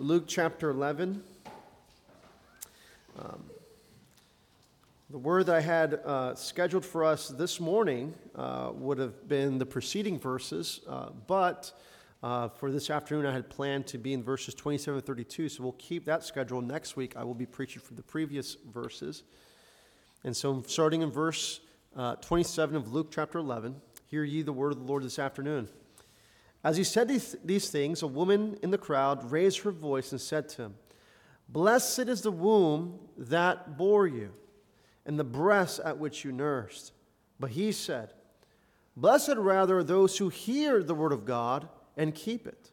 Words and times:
Luke 0.00 0.24
chapter 0.26 0.70
11. 0.70 1.22
Um, 3.18 3.44
the 5.10 5.18
word 5.18 5.44
that 5.44 5.56
I 5.56 5.60
had 5.60 6.00
uh, 6.06 6.34
scheduled 6.36 6.86
for 6.86 7.04
us 7.04 7.28
this 7.28 7.60
morning 7.60 8.14
uh, 8.34 8.70
would 8.72 8.96
have 8.96 9.28
been 9.28 9.58
the 9.58 9.66
preceding 9.66 10.18
verses, 10.18 10.80
uh, 10.88 11.10
but 11.26 11.78
uh, 12.22 12.48
for 12.48 12.72
this 12.72 12.88
afternoon 12.88 13.26
I 13.26 13.32
had 13.32 13.50
planned 13.50 13.86
to 13.88 13.98
be 13.98 14.14
in 14.14 14.22
verses 14.22 14.54
27 14.54 14.96
and 14.96 15.06
32, 15.06 15.50
so 15.50 15.62
we'll 15.62 15.72
keep 15.72 16.06
that 16.06 16.24
schedule. 16.24 16.62
Next 16.62 16.96
week 16.96 17.14
I 17.14 17.22
will 17.22 17.34
be 17.34 17.44
preaching 17.44 17.82
from 17.82 17.96
the 17.96 18.02
previous 18.02 18.56
verses. 18.72 19.24
And 20.24 20.34
so, 20.34 20.62
starting 20.66 21.02
in 21.02 21.10
verse 21.10 21.60
uh, 21.94 22.14
27 22.14 22.74
of 22.74 22.90
Luke 22.90 23.08
chapter 23.12 23.38
11, 23.38 23.76
hear 24.06 24.24
ye 24.24 24.40
the 24.40 24.50
word 24.50 24.72
of 24.72 24.78
the 24.78 24.84
Lord 24.86 25.02
this 25.02 25.18
afternoon. 25.18 25.68
As 26.62 26.76
he 26.76 26.84
said 26.84 27.08
these, 27.08 27.70
things, 27.70 28.02
a 28.02 28.06
woman 28.06 28.58
in 28.62 28.70
the 28.70 28.78
crowd 28.78 29.30
raised 29.30 29.60
her 29.60 29.70
voice 29.70 30.12
and 30.12 30.20
said 30.20 30.48
to 30.50 30.62
him, 30.62 30.74
Blessed 31.48 32.00
is 32.00 32.20
the 32.20 32.30
womb 32.30 32.98
that 33.16 33.78
bore 33.78 34.06
you, 34.06 34.32
and 35.06 35.18
the 35.18 35.24
breast 35.24 35.80
at 35.84 35.98
which 35.98 36.24
you 36.24 36.32
nursed. 36.32 36.92
But 37.38 37.50
he 37.50 37.72
said, 37.72 38.12
Blessed 38.96 39.36
rather 39.36 39.78
are 39.78 39.84
those 39.84 40.18
who 40.18 40.28
hear 40.28 40.82
the 40.82 40.94
word 40.94 41.12
of 41.12 41.24
God 41.24 41.68
and 41.96 42.14
keep 42.14 42.46
it. 42.46 42.70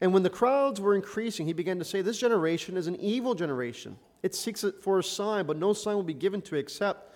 And 0.00 0.12
when 0.12 0.24
the 0.24 0.30
crowds 0.30 0.80
were 0.80 0.94
increasing, 0.94 1.46
he 1.46 1.52
began 1.52 1.78
to 1.78 1.84
say, 1.84 2.02
This 2.02 2.18
generation 2.18 2.76
is 2.76 2.88
an 2.88 2.96
evil 2.96 3.34
generation. 3.34 3.96
It 4.22 4.34
seeks 4.34 4.64
for 4.82 4.98
a 4.98 5.04
sign, 5.04 5.46
but 5.46 5.56
no 5.56 5.72
sign 5.72 5.94
will 5.94 6.02
be 6.02 6.12
given 6.12 6.42
to 6.42 6.56
it 6.56 6.60
except 6.60 7.15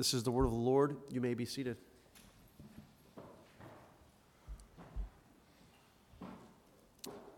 This 0.00 0.14
is 0.14 0.22
the 0.22 0.30
word 0.30 0.46
of 0.46 0.52
the 0.52 0.56
Lord. 0.56 0.96
You 1.10 1.20
may 1.20 1.34
be 1.34 1.44
seated. 1.44 1.76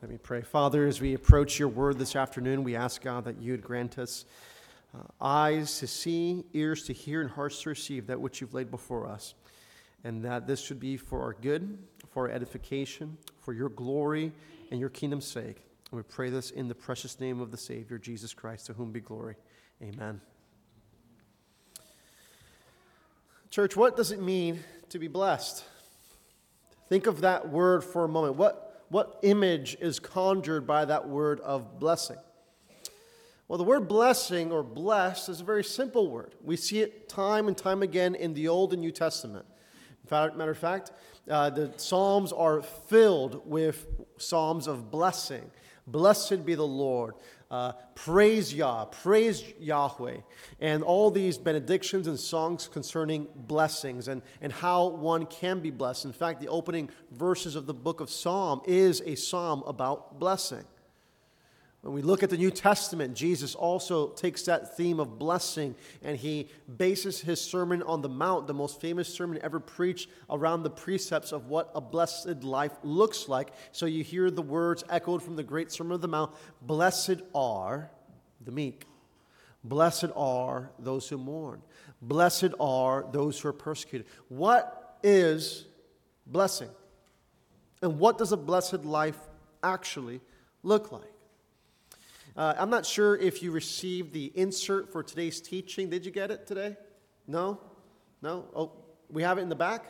Let 0.00 0.08
me 0.08 0.16
pray. 0.16 0.42
Father, 0.42 0.86
as 0.86 1.00
we 1.00 1.14
approach 1.14 1.58
your 1.58 1.66
word 1.66 1.98
this 1.98 2.14
afternoon, 2.14 2.62
we 2.62 2.77
ask 2.77 3.02
God 3.02 3.24
that 3.24 3.40
you 3.40 3.50
would 3.50 3.64
grant 3.64 3.98
us 3.98 4.27
uh, 4.94 5.02
eyes 5.20 5.80
to 5.80 5.88
see, 5.88 6.44
ears 6.52 6.84
to 6.84 6.92
hear, 6.92 7.20
and 7.20 7.28
hearts 7.28 7.60
to 7.62 7.70
receive 7.70 8.06
that 8.06 8.20
which 8.20 8.40
you've 8.40 8.55
laid 8.55 8.70
before 8.70 9.08
us. 9.08 9.34
And 10.05 10.24
that 10.24 10.46
this 10.46 10.60
should 10.60 10.78
be 10.78 10.96
for 10.96 11.20
our 11.20 11.33
good, 11.33 11.77
for 12.12 12.28
our 12.28 12.33
edification, 12.33 13.18
for 13.40 13.52
your 13.52 13.70
glory 13.70 14.30
and 14.70 14.78
your 14.78 14.90
kingdom's 14.90 15.27
sake. 15.27 15.64
And 15.90 15.96
we 15.98 16.05
pray 16.05 16.30
this 16.30 16.52
in 16.52 16.68
the 16.68 16.77
precious 16.77 17.18
name 17.18 17.40
of 17.40 17.50
the 17.50 17.58
Savior, 17.58 17.98
Jesus 17.98 18.33
Christ, 18.33 18.66
to 18.66 18.72
whom 18.72 18.92
be 18.92 19.00
glory. 19.00 19.34
Amen. 19.83 20.20
Church, 23.53 23.77
what 23.77 23.98
does 23.98 24.12
it 24.12 24.19
mean 24.19 24.61
to 24.89 24.98
be 24.98 25.08
blessed? 25.08 25.62
Think 26.89 27.06
of 27.06 27.20
that 27.20 27.50
word 27.50 27.84
for 27.84 28.03
a 28.03 28.08
moment. 28.08 28.36
What 28.36 28.86
what 28.89 29.19
image 29.22 29.77
is 29.78 29.98
conjured 29.98 30.67
by 30.67 30.86
that 30.86 31.06
word 31.06 31.39
of 31.41 31.78
blessing? 31.78 32.17
Well, 33.48 33.58
the 33.58 33.64
word 33.64 33.89
blessing 33.89 34.50
or 34.53 34.62
blessed 34.62 35.28
is 35.28 35.42
a 35.42 35.45
very 35.45 35.64
simple 35.64 36.11
word. 36.11 36.34
We 36.42 36.56
see 36.56 36.80
it 36.80 37.11
time 37.11 37.47
and 37.47 37.55
time 37.55 37.83
again 37.83 38.14
in 38.14 38.33
the 38.33 38.48
Old 38.48 38.73
and 38.73 38.80
New 38.80 38.91
Testament. 38.91 39.45
Fact, 40.07 40.35
matter 40.35 40.52
of 40.52 40.57
fact, 40.58 40.92
uh, 41.29 41.51
the 41.51 41.74
Psalms 41.77 42.33
are 42.33 42.62
filled 42.62 43.46
with 43.46 43.86
Psalms 44.17 44.67
of 44.67 44.91
blessing. 44.91 45.51
Blessed 45.86 46.46
be 46.46 46.55
the 46.55 46.67
Lord. 46.67 47.17
Uh, 47.52 47.73
praise 47.95 48.55
Yah, 48.55 48.86
praise 48.86 49.45
Yahweh, 49.61 50.17
and 50.58 50.83
all 50.83 51.11
these 51.11 51.36
benedictions 51.36 52.07
and 52.07 52.18
songs 52.18 52.67
concerning 52.67 53.29
blessings 53.36 54.08
and, 54.08 54.23
and 54.40 54.51
how 54.51 54.89
one 54.89 55.27
can 55.27 55.61
be 55.61 55.70
blessed. 55.70 56.07
In 56.07 56.14
fact, 56.14 56.41
the 56.41 56.48
opening 56.48 56.89
verses 57.11 57.55
of 57.55 57.67
the 57.67 57.74
book 57.74 58.01
of 58.01 58.08
Psalm 58.08 58.62
is 58.67 59.02
a 59.05 59.17
psalm 59.17 59.62
about 59.67 60.18
blessing. 60.18 60.64
When 61.82 61.94
we 61.94 62.02
look 62.02 62.22
at 62.22 62.30
the 62.30 62.36
New 62.36 62.52
Testament, 62.52 63.14
Jesus 63.14 63.56
also 63.56 64.10
takes 64.10 64.44
that 64.44 64.76
theme 64.76 65.00
of 65.00 65.18
blessing 65.18 65.74
and 66.04 66.16
he 66.16 66.48
bases 66.76 67.20
his 67.20 67.40
Sermon 67.40 67.82
on 67.82 68.02
the 68.02 68.08
Mount, 68.08 68.46
the 68.46 68.54
most 68.54 68.80
famous 68.80 69.12
sermon 69.12 69.40
ever 69.42 69.58
preached, 69.58 70.08
around 70.30 70.62
the 70.62 70.70
precepts 70.70 71.32
of 71.32 71.48
what 71.48 71.72
a 71.74 71.80
blessed 71.80 72.44
life 72.44 72.70
looks 72.84 73.28
like. 73.28 73.52
So 73.72 73.86
you 73.86 74.04
hear 74.04 74.30
the 74.30 74.42
words 74.42 74.84
echoed 74.90 75.24
from 75.24 75.34
the 75.34 75.42
great 75.42 75.72
Sermon 75.72 75.92
of 75.92 76.00
the 76.00 76.08
Mount 76.08 76.32
Blessed 76.62 77.20
are 77.34 77.90
the 78.44 78.52
meek, 78.52 78.86
blessed 79.64 80.10
are 80.14 80.70
those 80.78 81.08
who 81.08 81.18
mourn, 81.18 81.62
blessed 82.00 82.54
are 82.60 83.04
those 83.10 83.40
who 83.40 83.48
are 83.48 83.52
persecuted. 83.52 84.06
What 84.28 84.98
is 85.02 85.64
blessing? 86.28 86.70
And 87.82 87.98
what 87.98 88.18
does 88.18 88.30
a 88.30 88.36
blessed 88.36 88.84
life 88.84 89.18
actually 89.64 90.20
look 90.62 90.92
like? 90.92 91.11
Uh, 92.36 92.54
I'm 92.58 92.70
not 92.70 92.86
sure 92.86 93.16
if 93.16 93.42
you 93.42 93.50
received 93.50 94.12
the 94.12 94.32
insert 94.34 94.90
for 94.90 95.02
today's 95.02 95.40
teaching. 95.40 95.90
Did 95.90 96.06
you 96.06 96.12
get 96.12 96.30
it 96.30 96.46
today? 96.46 96.76
No? 97.26 97.60
No? 98.22 98.46
Oh, 98.54 98.72
we 99.10 99.22
have 99.22 99.38
it 99.38 99.42
in 99.42 99.50
the 99.50 99.54
back? 99.54 99.84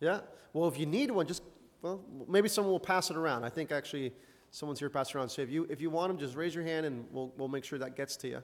Yeah? 0.00 0.20
Well, 0.52 0.68
if 0.68 0.78
you 0.78 0.86
need 0.86 1.10
one, 1.10 1.26
just, 1.26 1.42
well, 1.82 2.04
maybe 2.28 2.48
someone 2.48 2.72
will 2.72 2.80
pass 2.80 3.10
it 3.10 3.16
around. 3.16 3.44
I 3.44 3.48
think 3.48 3.70
actually 3.70 4.12
someone's 4.50 4.80
here 4.80 4.90
pass 4.90 5.10
it 5.10 5.16
around. 5.16 5.28
So 5.28 5.42
if 5.42 5.50
you, 5.50 5.66
if 5.70 5.80
you 5.80 5.88
want 5.88 6.10
them, 6.10 6.18
just 6.18 6.34
raise 6.34 6.54
your 6.54 6.64
hand 6.64 6.84
and 6.84 7.06
we'll, 7.12 7.32
we'll 7.36 7.48
make 7.48 7.64
sure 7.64 7.78
that 7.78 7.94
gets 7.94 8.16
to 8.18 8.28
you. 8.28 8.42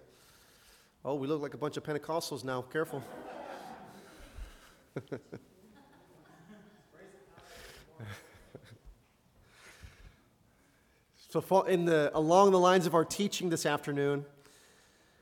Oh, 1.04 1.16
we 1.16 1.26
look 1.26 1.42
like 1.42 1.54
a 1.54 1.58
bunch 1.58 1.76
of 1.76 1.82
Pentecostals 1.82 2.44
now. 2.44 2.62
Careful. 2.62 3.02
So, 11.30 11.62
in 11.62 11.84
the, 11.84 12.10
along 12.12 12.50
the 12.50 12.58
lines 12.58 12.86
of 12.86 12.94
our 12.96 13.04
teaching 13.04 13.50
this 13.50 13.64
afternoon, 13.64 14.24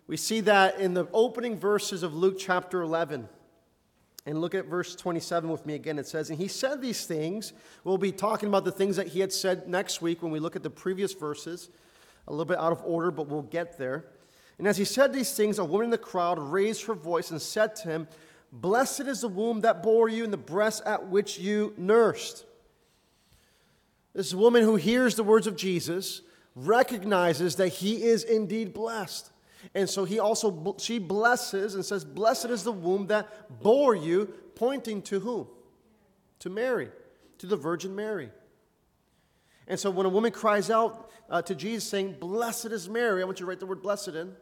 we 0.06 0.16
see 0.16 0.40
that 0.40 0.80
in 0.80 0.94
the 0.94 1.06
opening 1.12 1.54
verses 1.54 2.02
of 2.02 2.14
Luke 2.14 2.36
chapter 2.38 2.80
11. 2.80 3.28
And 4.24 4.40
look 4.40 4.54
at 4.54 4.64
verse 4.64 4.96
27 4.96 5.50
with 5.50 5.66
me 5.66 5.74
again. 5.74 5.98
It 5.98 6.06
says, 6.06 6.30
And 6.30 6.38
he 6.38 6.48
said 6.48 6.80
these 6.80 7.04
things. 7.04 7.52
We'll 7.84 7.98
be 7.98 8.10
talking 8.10 8.48
about 8.48 8.64
the 8.64 8.72
things 8.72 8.96
that 8.96 9.08
he 9.08 9.20
had 9.20 9.34
said 9.34 9.68
next 9.68 10.00
week 10.00 10.22
when 10.22 10.32
we 10.32 10.40
look 10.40 10.56
at 10.56 10.62
the 10.62 10.70
previous 10.70 11.12
verses. 11.12 11.68
A 12.26 12.30
little 12.30 12.46
bit 12.46 12.58
out 12.58 12.72
of 12.72 12.82
order, 12.86 13.10
but 13.10 13.28
we'll 13.28 13.42
get 13.42 13.76
there. 13.76 14.06
And 14.56 14.66
as 14.66 14.78
he 14.78 14.86
said 14.86 15.12
these 15.12 15.34
things, 15.34 15.58
a 15.58 15.64
woman 15.64 15.84
in 15.84 15.90
the 15.90 15.98
crowd 15.98 16.38
raised 16.38 16.86
her 16.86 16.94
voice 16.94 17.30
and 17.30 17.40
said 17.40 17.76
to 17.76 17.88
him, 17.88 18.08
Blessed 18.50 19.00
is 19.00 19.20
the 19.20 19.28
womb 19.28 19.60
that 19.60 19.82
bore 19.82 20.08
you 20.08 20.24
and 20.24 20.32
the 20.32 20.38
breast 20.38 20.82
at 20.86 21.08
which 21.08 21.38
you 21.38 21.74
nursed. 21.76 22.46
This 24.18 24.34
woman 24.34 24.64
who 24.64 24.74
hears 24.74 25.14
the 25.14 25.22
words 25.22 25.46
of 25.46 25.54
Jesus 25.54 26.22
recognizes 26.56 27.54
that 27.54 27.68
he 27.68 28.02
is 28.02 28.24
indeed 28.24 28.74
blessed. 28.74 29.30
And 29.76 29.88
so 29.88 30.04
he 30.04 30.18
also 30.18 30.74
she 30.80 30.98
blesses 30.98 31.76
and 31.76 31.84
says, 31.84 32.04
"Blessed 32.04 32.46
is 32.46 32.64
the 32.64 32.72
womb 32.72 33.06
that 33.06 33.62
bore 33.62 33.94
you," 33.94 34.26
pointing 34.56 35.02
to 35.02 35.20
whom? 35.20 35.46
To 36.40 36.50
Mary, 36.50 36.90
to 37.38 37.46
the 37.46 37.56
Virgin 37.56 37.94
Mary. 37.94 38.32
And 39.68 39.78
so 39.78 39.88
when 39.88 40.04
a 40.04 40.08
woman 40.08 40.32
cries 40.32 40.68
out 40.68 41.12
uh, 41.30 41.40
to 41.42 41.54
Jesus 41.54 41.88
saying, 41.88 42.16
"Blessed 42.18 42.72
is 42.72 42.88
Mary," 42.88 43.22
I 43.22 43.24
want 43.24 43.38
you 43.38 43.46
to 43.46 43.48
write 43.48 43.60
the 43.60 43.66
word 43.66 43.82
"blessed" 43.82 44.16
in 44.16 44.34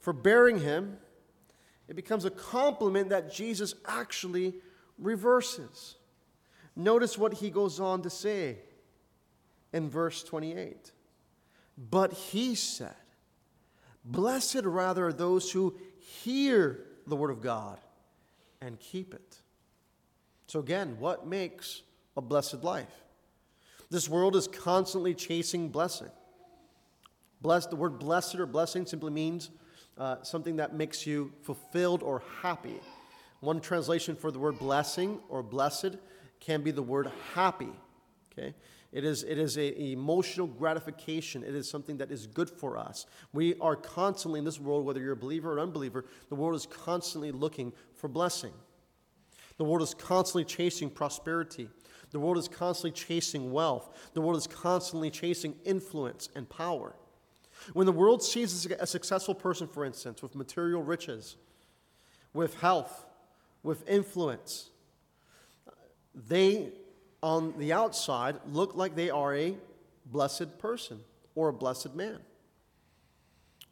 for 0.00 0.12
bearing 0.12 0.60
him. 0.60 0.98
It 1.88 1.96
becomes 1.96 2.26
a 2.26 2.30
compliment 2.30 3.08
that 3.08 3.32
Jesus 3.32 3.74
actually 3.86 4.56
reverses. 4.98 5.96
Notice 6.80 7.18
what 7.18 7.34
he 7.34 7.50
goes 7.50 7.78
on 7.78 8.00
to 8.02 8.10
say 8.10 8.56
in 9.72 9.90
verse 9.90 10.22
28. 10.22 10.92
But 11.76 12.14
he 12.14 12.54
said, 12.54 12.94
Blessed 14.02 14.62
rather 14.64 15.08
are 15.08 15.12
those 15.12 15.52
who 15.52 15.76
hear 15.98 16.80
the 17.06 17.16
word 17.16 17.30
of 17.30 17.42
God 17.42 17.78
and 18.62 18.80
keep 18.80 19.12
it. 19.12 19.36
So, 20.46 20.58
again, 20.58 20.96
what 20.98 21.26
makes 21.26 21.82
a 22.16 22.22
blessed 22.22 22.64
life? 22.64 23.04
This 23.90 24.08
world 24.08 24.34
is 24.34 24.48
constantly 24.48 25.14
chasing 25.14 25.68
blessing. 25.68 26.10
Blessed, 27.42 27.68
the 27.68 27.76
word 27.76 27.98
blessed 27.98 28.36
or 28.36 28.46
blessing 28.46 28.86
simply 28.86 29.10
means 29.10 29.50
uh, 29.98 30.16
something 30.22 30.56
that 30.56 30.74
makes 30.74 31.06
you 31.06 31.30
fulfilled 31.42 32.02
or 32.02 32.22
happy. 32.40 32.80
One 33.40 33.60
translation 33.60 34.16
for 34.16 34.30
the 34.30 34.38
word 34.38 34.58
blessing 34.58 35.18
or 35.28 35.42
blessed 35.42 35.96
can 36.40 36.62
be 36.62 36.70
the 36.70 36.82
word 36.82 37.10
happy. 37.34 37.72
Okay? 38.32 38.54
It 38.92 39.04
is, 39.04 39.22
it 39.22 39.38
is 39.38 39.56
a 39.56 39.92
emotional 39.92 40.48
gratification. 40.48 41.44
It 41.44 41.54
is 41.54 41.70
something 41.70 41.98
that 41.98 42.10
is 42.10 42.26
good 42.26 42.50
for 42.50 42.76
us. 42.76 43.06
We 43.32 43.54
are 43.60 43.76
constantly 43.76 44.40
in 44.40 44.44
this 44.44 44.58
world, 44.58 44.84
whether 44.84 45.00
you're 45.00 45.12
a 45.12 45.16
believer 45.16 45.52
or 45.52 45.60
unbeliever, 45.60 46.06
the 46.28 46.34
world 46.34 46.56
is 46.56 46.66
constantly 46.66 47.30
looking 47.30 47.72
for 47.94 48.08
blessing. 48.08 48.52
The 49.58 49.64
world 49.64 49.82
is 49.82 49.94
constantly 49.94 50.44
chasing 50.44 50.90
prosperity. 50.90 51.68
The 52.10 52.18
world 52.18 52.38
is 52.38 52.48
constantly 52.48 52.92
chasing 52.92 53.52
wealth. 53.52 54.10
The 54.14 54.20
world 54.20 54.36
is 54.36 54.48
constantly 54.48 55.10
chasing 55.10 55.54
influence 55.64 56.28
and 56.34 56.48
power. 56.48 56.96
When 57.74 57.86
the 57.86 57.92
world 57.92 58.22
sees 58.22 58.66
a 58.66 58.86
successful 58.86 59.34
person, 59.34 59.68
for 59.68 59.84
instance, 59.84 60.22
with 60.22 60.34
material 60.34 60.82
riches, 60.82 61.36
with 62.32 62.54
health, 62.60 63.06
with 63.62 63.88
influence, 63.88 64.69
they 66.28 66.72
on 67.22 67.54
the 67.58 67.72
outside 67.72 68.36
look 68.46 68.74
like 68.74 68.94
they 68.94 69.10
are 69.10 69.34
a 69.34 69.56
blessed 70.06 70.58
person 70.58 71.00
or 71.34 71.48
a 71.48 71.52
blessed 71.52 71.94
man. 71.94 72.18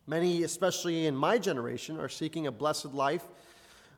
Many, 0.07 0.43
especially 0.43 1.07
in 1.07 1.15
my 1.15 1.39
generation, 1.39 1.99
are 2.01 2.09
seeking 2.09 2.47
a 2.47 2.53
blessed 2.53 2.95
life, 2.95 3.25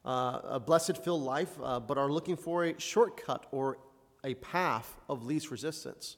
uh, 0.04 0.40
a 0.44 0.60
blessed 0.60 1.02
filled 1.04 1.22
life, 1.22 1.50
uh, 1.62 1.78
but 1.78 1.98
are 1.98 2.10
looking 2.10 2.36
for 2.36 2.64
a 2.64 2.80
shortcut 2.80 3.46
or 3.52 3.78
a 4.24 4.34
path 4.34 4.96
of 5.08 5.24
least 5.24 5.50
resistance. 5.50 6.16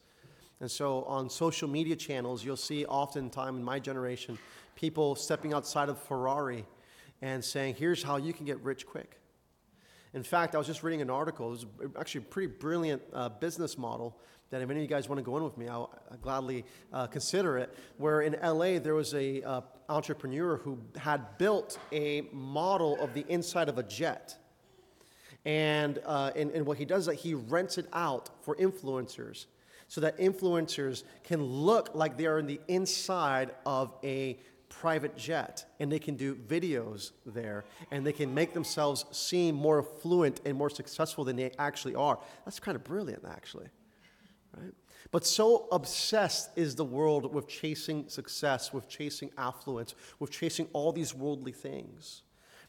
And 0.61 0.71
so 0.71 1.03
on 1.05 1.29
social 1.29 1.69
media 1.69 1.97
channels, 1.97 2.45
you'll 2.45 2.57
see 2.57 2.85
oftentimes 2.87 3.59
in 3.59 3.65
my 3.65 3.79
generation 3.79 4.39
people 4.77 5.15
stepping 5.15 5.53
outside 5.53 5.89
of 5.89 5.99
Ferrari 5.99 6.65
and 7.21 7.45
saying, 7.45 7.75
here's 7.75 8.03
how 8.03 8.17
you 8.17 8.33
can 8.33 8.47
get 8.47 8.61
rich 8.61 8.87
quick. 8.87 9.22
In 10.15 10.23
fact, 10.23 10.55
I 10.55 10.59
was 10.59 10.67
just 10.67 10.83
reading 10.83 11.01
an 11.01 11.11
article. 11.11 11.49
It 11.49 11.51
was 11.51 11.67
actually 11.99 12.21
a 12.21 12.25
pretty 12.25 12.53
brilliant 12.53 13.03
uh, 13.15 13.31
business 13.31 13.79
model 13.79 14.19
that 14.51 14.61
if 14.61 14.69
any 14.69 14.81
of 14.81 14.83
you 14.83 14.89
guys 14.89 15.09
want 15.09 15.19
to 15.19 15.23
go 15.23 15.39
in 15.39 15.45
with 15.45 15.57
me, 15.57 15.67
I'll, 15.69 15.91
I'll 16.11 16.19
gladly 16.19 16.67
uh, 16.93 17.07
consider 17.07 17.57
it. 17.57 17.75
Where 17.97 18.21
in 18.21 18.37
LA, 18.43 18.79
there 18.79 18.95
was 18.95 19.15
a 19.15 19.43
uh, 19.43 19.61
entrepreneur 19.89 20.59
who 20.59 20.79
had 20.99 21.39
built 21.39 21.79
a 21.91 22.23
model 22.33 23.01
of 23.01 23.15
the 23.15 23.25
inside 23.29 23.71
of 23.71 23.79
a 23.79 23.83
jet. 23.83 24.37
And, 25.47 25.99
uh, 26.05 26.33
and, 26.37 26.51
and 26.51 26.67
what 26.67 26.77
he 26.77 26.85
does 26.85 27.01
is 27.01 27.07
that 27.07 27.15
he 27.15 27.33
rents 27.33 27.79
it 27.79 27.87
out 27.95 28.29
for 28.43 28.55
influencers 28.57 29.47
so 29.89 30.03
that 30.03 30.19
influencers 30.19 31.05
can 31.25 31.43
look 31.43 31.91
like 31.95 32.17
they 32.17 32.27
are 32.27 32.39
in 32.39 32.47
the 32.47 32.61
inside 32.69 33.51
of 33.67 33.95
a 34.05 34.39
private 34.81 35.17
jet 35.17 35.65
and 35.81 35.91
they 35.91 35.99
can 35.99 36.17
do 36.17 36.35
videos 36.35 37.13
there 37.27 37.65
and 37.91 38.07
they 38.07 38.13
can 38.13 38.33
make 38.33 38.55
themselves 38.55 39.05
seem 39.13 39.55
more 39.55 39.83
fluent 39.83 40.41
and 40.45 40.57
more 40.57 40.71
successful 40.71 41.25
than 41.25 41.37
they 41.37 41.53
actually 41.59 41.95
are. 41.95 42.19
That's 42.45 42.59
kind 42.59 42.77
of 42.77 42.85
brilliant, 42.85 43.25
actually. 43.29 43.67
Right? 44.57 44.73
But 45.11 45.27
so 45.27 45.69
obsessed 45.73 46.51
is 46.57 46.75
the 46.75 46.85
world 46.85 47.33
with 47.35 47.49
chasing 47.49 48.09
success, 48.09 48.73
with 48.73 48.89
chasing 48.89 49.31
affluence, 49.37 49.95
with 50.19 50.31
chasing 50.31 50.69
all 50.73 50.93
these 50.93 51.15
worldly 51.15 51.53
things 51.53 52.23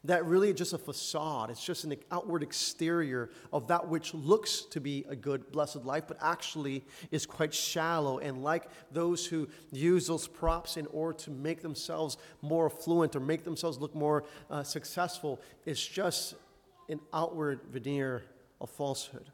that 0.05 0.25
really 0.25 0.50
is 0.50 0.55
just 0.55 0.73
a 0.73 0.77
facade. 0.77 1.50
It's 1.50 1.63
just 1.63 1.85
an 1.85 1.95
outward 2.11 2.44
exterior 2.44 3.29
of 3.53 3.67
that 3.67 3.88
which 3.88 4.13
looks 4.13 4.63
to 4.71 4.81
be 4.81 5.05
a 5.07 5.15
good, 5.15 5.51
blessed 5.51 5.85
life, 5.85 6.03
but 6.07 6.17
actually 6.21 6.83
is 7.11 7.25
quite 7.25 7.53
shallow. 7.53 8.17
And 8.17 8.44
like 8.44 8.65
those 8.91 9.25
who 9.25 9.47
use 9.71 10.07
those 10.07 10.27
props 10.27 10.75
in 10.75 10.88
order 10.88 11.17
to 11.19 11.31
make 11.31 11.61
themselves 11.61 12.17
more 12.41 12.65
affluent 12.65 13.15
or 13.15 13.21
make 13.21 13.44
themselves 13.44 13.77
look 13.77 13.95
more 13.95 14.25
uh, 14.50 14.63
successful, 14.63 15.39
it's 15.65 15.85
just 15.85 16.35
an 16.89 17.00
outward 17.13 17.61
veneer 17.71 18.23
of 18.59 18.69
falsehood. 18.69 19.29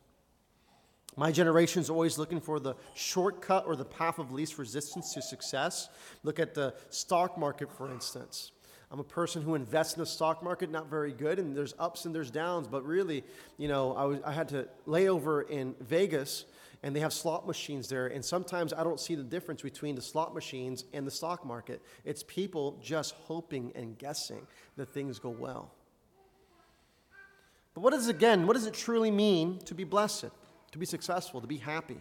My 1.16 1.31
generation 1.31 1.81
is 1.81 1.89
always 1.89 2.18
looking 2.19 2.39
for 2.39 2.60
the 2.60 2.75
shortcut 2.94 3.66
or 3.66 3.75
the 3.75 3.86
path 3.86 4.19
of 4.19 4.31
least 4.31 4.60
resistance 4.60 5.13
to 5.16 5.21
success. 5.21 5.89
Look 6.24 6.39
at 6.39 6.54
the 6.54 6.75
stock 6.92 7.38
market, 7.38 7.71
for 7.71 7.92
instance. 7.92 8.51
I'm 8.92 9.00
a 9.00 9.04
person 9.04 9.44
who 9.44 9.54
invests 9.54 9.94
in 9.94 10.00
the 10.00 10.06
stock 10.06 10.42
market, 10.42 10.72
not 10.72 10.90
very 10.90 11.12
good, 11.12 11.38
and 11.38 11.56
there's 11.56 11.76
ups 11.78 12.06
and 12.06 12.16
there's 12.16 12.32
downs. 12.32 12.68
But 12.68 12.86
really, 12.86 13.24
you 13.58 13.68
know, 13.68 13.96
I, 13.96 14.06
was, 14.06 14.20
I 14.26 14.32
had 14.32 14.50
to 14.50 14.68
lay 14.88 15.08
over 15.10 15.44
in 15.44 15.76
Vegas, 15.80 16.46
and 16.82 16.96
they 16.96 17.00
have 17.02 17.14
slot 17.14 17.46
machines 17.46 17.88
there. 17.88 18.08
And 18.08 18.26
sometimes 18.26 18.74
I 18.74 18.84
don't 18.84 19.00
see 19.00 19.14
the 19.14 19.24
difference 19.24 19.62
between 19.62 19.96
the 19.96 20.02
slot 20.02 20.34
machines 20.34 20.86
and 20.92 21.06
the 21.06 21.12
stock 21.12 21.46
market. 21.46 21.82
It's 22.04 22.24
people 22.24 22.80
just 22.82 23.14
hoping 23.26 23.72
and 23.76 23.96
guessing 23.98 24.48
that 24.76 24.90
things 24.90 25.20
go 25.20 25.30
well. 25.30 25.72
But 27.76 27.82
what 27.82 27.94
does 27.94 28.08
again? 28.08 28.48
What 28.48 28.54
does 28.54 28.66
it 28.66 28.74
truly 28.74 29.12
mean 29.12 29.60
to 29.66 29.76
be 29.76 29.84
blessed, 29.84 30.32
to 30.72 30.78
be 30.80 30.86
successful, 30.88 31.42
to 31.42 31.48
be 31.48 31.58
happy? 31.58 31.98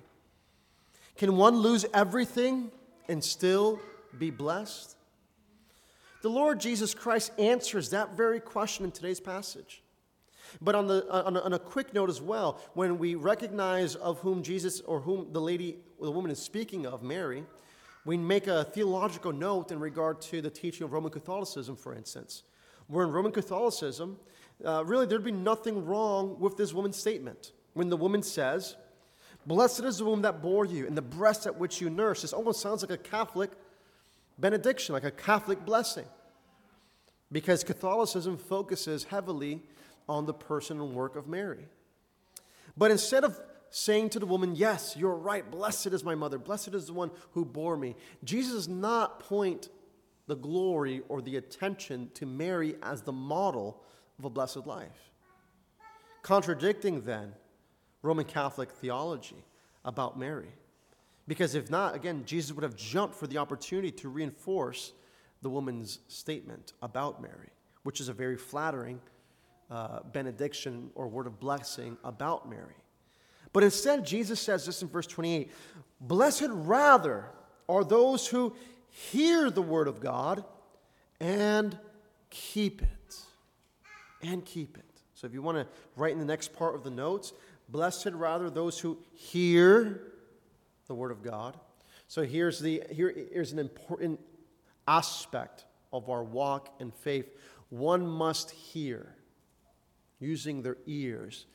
Can 1.17 1.37
one 1.37 1.56
lose 1.56 1.85
everything 1.93 2.70
and 3.08 3.23
still 3.23 3.79
be 4.19 4.31
blessed? 4.31 4.97
The 6.20 6.30
Lord 6.30 6.58
Jesus 6.58 6.94
Christ 6.94 7.32
answers 7.38 7.90
that 7.90 8.16
very 8.16 8.40
question 8.40 8.84
in 8.84 8.90
today's 8.90 9.20
passage. 9.20 9.82
But 10.60 10.74
on, 10.74 10.86
the, 10.88 11.06
on, 11.10 11.36
a, 11.36 11.40
on 11.40 11.52
a 11.52 11.58
quick 11.58 11.94
note 11.94 12.10
as 12.10 12.20
well, 12.20 12.60
when 12.74 12.98
we 12.98 13.14
recognize 13.14 13.94
of 13.94 14.18
whom 14.20 14.42
Jesus 14.42 14.80
or 14.80 15.00
whom 15.00 15.32
the 15.32 15.40
lady, 15.40 15.76
the 16.00 16.10
woman 16.10 16.30
is 16.30 16.38
speaking 16.38 16.86
of, 16.86 17.02
Mary, 17.02 17.44
we 18.04 18.16
make 18.16 18.46
a 18.46 18.64
theological 18.64 19.32
note 19.32 19.70
in 19.70 19.78
regard 19.78 20.20
to 20.22 20.40
the 20.40 20.50
teaching 20.50 20.84
of 20.84 20.92
Roman 20.92 21.12
Catholicism, 21.12 21.76
for 21.76 21.94
instance. 21.94 22.42
Where 22.88 23.04
in 23.04 23.12
Roman 23.12 23.32
Catholicism, 23.32 24.18
uh, 24.64 24.84
really 24.84 25.06
there'd 25.06 25.22
be 25.22 25.30
nothing 25.30 25.84
wrong 25.84 26.40
with 26.40 26.56
this 26.56 26.72
woman's 26.72 26.96
statement. 26.96 27.52
When 27.74 27.90
the 27.90 27.96
woman 27.96 28.22
says, 28.22 28.76
Blessed 29.46 29.84
is 29.84 29.98
the 29.98 30.04
womb 30.04 30.22
that 30.22 30.42
bore 30.42 30.64
you, 30.64 30.86
and 30.86 30.96
the 30.96 31.02
breast 31.02 31.46
at 31.46 31.58
which 31.58 31.80
you 31.80 31.90
nursed, 31.90 32.22
This 32.22 32.32
almost 32.32 32.60
sounds 32.60 32.82
like 32.82 32.90
a 32.90 33.02
Catholic 33.02 33.50
benediction, 34.38 34.93
like 34.93 35.05
a 35.05 35.11
Catholic 35.11 35.64
blessing. 35.64 36.06
Because 37.31 37.62
Catholicism 37.62 38.38
focuses 38.38 39.05
heavily 39.05 39.62
on 40.08 40.26
the 40.26 40.35
person 40.35 40.81
and 40.81 40.94
work 40.94 41.17
of 41.17 41.29
Mary. 41.29 41.67
But 42.76 42.90
instead 42.90 43.25
of 43.25 43.38
saying 43.70 44.11
to 44.11 44.19
the 44.19 44.26
woman, 44.26 44.55
Yes, 44.56 44.96
you're 44.96 45.14
right, 45.14 45.49
blessed 45.49 45.88
is 45.88 46.05
my 46.05 46.14
mother, 46.14 46.38
blessed 46.38 46.75
is 46.75 46.87
the 46.87 46.93
one 46.94 47.11
who 47.32 47.44
bore 47.44 47.76
me, 47.76 47.96
Jesus 48.25 48.55
does 48.55 48.69
not 48.69 49.20
point 49.20 49.69
the 50.26 50.37
glory 50.37 51.02
or 51.08 51.20
the 51.20 51.37
attention 51.37 52.11
to 52.14 52.26
Mary 52.26 52.76
as 52.82 53.02
the 53.02 53.12
model 53.12 53.82
of 54.19 54.25
a 54.25 54.31
blessed 54.31 54.67
life. 54.67 55.11
Contradicting 56.23 57.02
then 57.02 57.32
Roman 58.02 58.25
Catholic 58.25 58.70
theology 58.70 59.44
about 59.85 60.19
Mary. 60.19 60.50
Because 61.28 61.54
if 61.54 61.70
not, 61.70 61.94
again, 61.94 62.22
Jesus 62.25 62.52
would 62.52 62.64
have 62.64 62.75
jumped 62.75 63.14
for 63.14 63.26
the 63.26 63.36
opportunity 63.36 63.92
to 63.92 64.08
reinforce 64.08 64.94
the 65.42 65.50
woman's 65.50 65.99
statement 66.08 66.73
about 66.82 67.20
Mary, 67.20 67.50
which 67.82 68.00
is 68.00 68.08
a 68.08 68.14
very 68.14 68.37
flattering 68.37 68.99
uh, 69.70 70.00
benediction 70.11 70.90
or 70.94 71.06
word 71.06 71.26
of 71.26 71.38
blessing 71.38 71.99
about 72.02 72.49
Mary. 72.49 72.75
But 73.52 73.62
instead, 73.62 74.06
Jesus 74.06 74.40
says 74.40 74.64
this 74.64 74.80
in 74.82 74.88
verse 74.88 75.06
28 75.06 75.50
Blessed 76.00 76.49
rather 76.50 77.26
are 77.68 77.85
those 77.85 78.26
who 78.26 78.56
hear 78.88 79.50
the 79.50 79.62
word 79.62 79.87
of 79.87 80.00
God 80.00 80.44
and 81.20 81.78
keep 82.30 82.80
it. 82.80 83.16
And 84.23 84.44
keep 84.44 84.78
it. 84.78 84.85
So 85.14 85.26
if 85.26 85.35
you 85.35 85.42
want 85.42 85.58
to 85.58 85.66
write 85.94 86.12
in 86.12 86.18
the 86.18 86.25
next 86.25 86.54
part 86.54 86.75
of 86.75 86.85
the 86.85 86.90
notes, 86.90 87.35
blessed 87.68 88.12
rather 88.12 88.49
those 88.49 88.78
who 88.78 88.99
hear 89.12 90.00
the 90.88 90.95
Word 90.95 91.12
of 91.12 91.23
God. 91.23 91.59
So 92.09 92.23
here's, 92.25 92.59
the, 92.59 92.83
here, 92.90 93.14
here's 93.33 93.52
an 93.52 93.59
important 93.59 94.18
aspect 94.87 95.66
of 95.92 96.09
our 96.09 96.25
walk 96.25 96.75
and 96.80 96.92
faith. 96.92 97.26
One 97.68 98.07
must 98.07 98.50
hear 98.50 99.14
using 100.18 100.62
their 100.62 100.78
ears. 100.87 101.47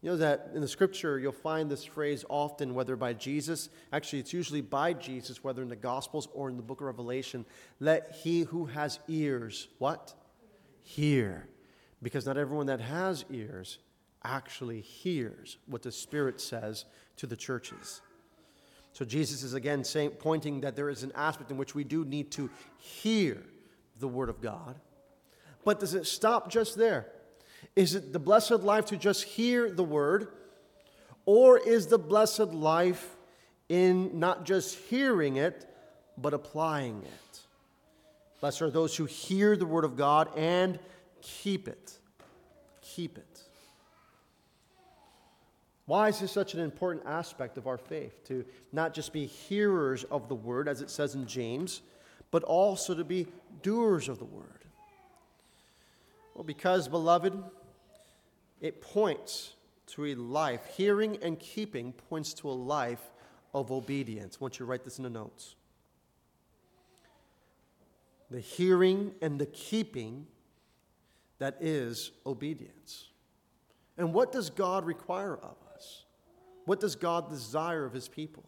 You 0.00 0.10
know 0.10 0.16
that 0.16 0.50
in 0.54 0.60
the 0.60 0.68
scripture, 0.68 1.18
you'll 1.18 1.32
find 1.32 1.70
this 1.70 1.84
phrase 1.84 2.24
often, 2.28 2.74
whether 2.74 2.96
by 2.96 3.12
Jesus, 3.12 3.68
actually, 3.92 4.20
it's 4.20 4.32
usually 4.32 4.60
by 4.60 4.92
Jesus, 4.92 5.42
whether 5.42 5.60
in 5.60 5.68
the 5.68 5.76
Gospels 5.76 6.28
or 6.32 6.48
in 6.48 6.56
the 6.56 6.62
book 6.62 6.80
of 6.80 6.86
Revelation. 6.86 7.44
Let 7.80 8.16
he 8.22 8.42
who 8.42 8.66
has 8.66 9.00
ears, 9.08 9.68
what? 9.78 10.14
Hear. 10.82 11.48
Because 12.00 12.26
not 12.26 12.38
everyone 12.38 12.66
that 12.66 12.80
has 12.80 13.24
ears 13.30 13.78
actually 14.24 14.80
hears 14.80 15.58
what 15.66 15.82
the 15.82 15.92
Spirit 15.92 16.40
says 16.40 16.84
to 17.16 17.26
the 17.26 17.36
churches. 17.36 18.00
So 18.92 19.04
Jesus 19.04 19.42
is 19.42 19.54
again 19.54 19.84
saying, 19.84 20.10
pointing 20.18 20.60
that 20.62 20.74
there 20.74 20.88
is 20.88 21.02
an 21.02 21.12
aspect 21.14 21.50
in 21.50 21.56
which 21.56 21.74
we 21.74 21.84
do 21.84 22.04
need 22.04 22.30
to 22.32 22.50
hear 22.78 23.42
the 24.00 24.08
Word 24.08 24.28
of 24.28 24.40
God. 24.40 24.74
But 25.64 25.80
does 25.80 25.94
it 25.94 26.06
stop 26.06 26.50
just 26.50 26.76
there? 26.76 27.06
Is 27.76 27.94
it 27.94 28.12
the 28.12 28.18
blessed 28.18 28.60
life 28.62 28.86
to 28.86 28.96
just 28.96 29.24
hear 29.24 29.70
the 29.70 29.84
Word? 29.84 30.28
Or 31.26 31.58
is 31.58 31.88
the 31.88 31.98
blessed 31.98 32.52
life 32.54 33.16
in 33.68 34.18
not 34.18 34.44
just 34.44 34.76
hearing 34.76 35.36
it, 35.36 35.64
but 36.16 36.34
applying 36.34 37.02
it? 37.02 37.40
Blessed 38.40 38.62
are 38.62 38.70
those 38.70 38.96
who 38.96 39.04
hear 39.04 39.56
the 39.56 39.66
Word 39.66 39.84
of 39.84 39.96
God 39.96 40.30
and 40.36 40.78
keep 41.22 41.68
it. 41.68 41.98
Keep 42.80 43.18
it. 43.18 43.37
Why 45.88 46.08
is 46.08 46.20
this 46.20 46.32
such 46.32 46.52
an 46.52 46.60
important 46.60 47.06
aspect 47.06 47.56
of 47.56 47.66
our 47.66 47.78
faith? 47.78 48.22
To 48.24 48.44
not 48.72 48.92
just 48.92 49.10
be 49.10 49.24
hearers 49.24 50.04
of 50.04 50.28
the 50.28 50.34
word, 50.34 50.68
as 50.68 50.82
it 50.82 50.90
says 50.90 51.14
in 51.14 51.26
James, 51.26 51.80
but 52.30 52.42
also 52.42 52.94
to 52.94 53.04
be 53.04 53.26
doers 53.62 54.10
of 54.10 54.18
the 54.18 54.26
word. 54.26 54.66
Well, 56.34 56.44
because, 56.44 56.88
beloved, 56.88 57.32
it 58.60 58.82
points 58.82 59.54
to 59.86 60.04
a 60.04 60.14
life, 60.14 60.60
hearing 60.76 61.16
and 61.22 61.38
keeping 61.40 61.94
points 61.94 62.34
to 62.34 62.50
a 62.50 62.52
life 62.52 63.10
of 63.54 63.72
obedience. 63.72 64.36
I 64.38 64.44
want 64.44 64.58
you 64.58 64.66
to 64.66 64.70
write 64.70 64.84
this 64.84 64.98
in 64.98 65.04
the 65.04 65.10
notes. 65.10 65.54
The 68.30 68.40
hearing 68.40 69.14
and 69.22 69.40
the 69.40 69.46
keeping 69.46 70.26
that 71.38 71.56
is 71.62 72.10
obedience. 72.26 73.06
And 73.96 74.12
what 74.12 74.32
does 74.32 74.50
God 74.50 74.84
require 74.84 75.34
of 75.34 75.44
us? 75.44 75.67
What 76.68 76.80
does 76.80 76.96
God 76.96 77.30
desire 77.30 77.86
of 77.86 77.94
his 77.94 78.08
people? 78.08 78.44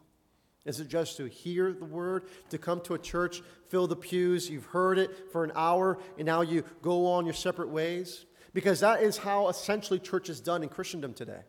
Is 0.66 0.78
it 0.78 0.88
just 0.88 1.16
to 1.16 1.24
hear 1.24 1.72
the 1.72 1.86
word, 1.86 2.24
to 2.50 2.58
come 2.58 2.82
to 2.82 2.92
a 2.92 2.98
church, 2.98 3.40
fill 3.68 3.86
the 3.86 3.96
pews, 3.96 4.50
you've 4.50 4.66
heard 4.66 4.98
it 4.98 5.32
for 5.32 5.42
an 5.42 5.52
hour, 5.54 5.96
and 6.18 6.26
now 6.26 6.42
you 6.42 6.62
go 6.82 7.06
on 7.06 7.24
your 7.24 7.32
separate 7.32 7.70
ways? 7.70 8.26
Because 8.52 8.80
that 8.80 9.02
is 9.02 9.16
how 9.16 9.48
essentially 9.48 9.98
church 9.98 10.28
is 10.28 10.38
done 10.38 10.62
in 10.62 10.68
Christendom 10.68 11.14
today. 11.14 11.40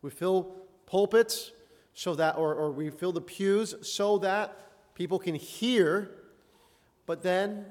We 0.00 0.10
fill 0.10 0.54
pulpits 0.86 1.50
so 1.92 2.14
that, 2.14 2.36
or, 2.36 2.54
or 2.54 2.70
we 2.70 2.90
fill 2.90 3.10
the 3.10 3.20
pews 3.20 3.74
so 3.82 4.18
that 4.18 4.56
people 4.94 5.18
can 5.18 5.34
hear, 5.34 6.12
but 7.04 7.20
then 7.20 7.66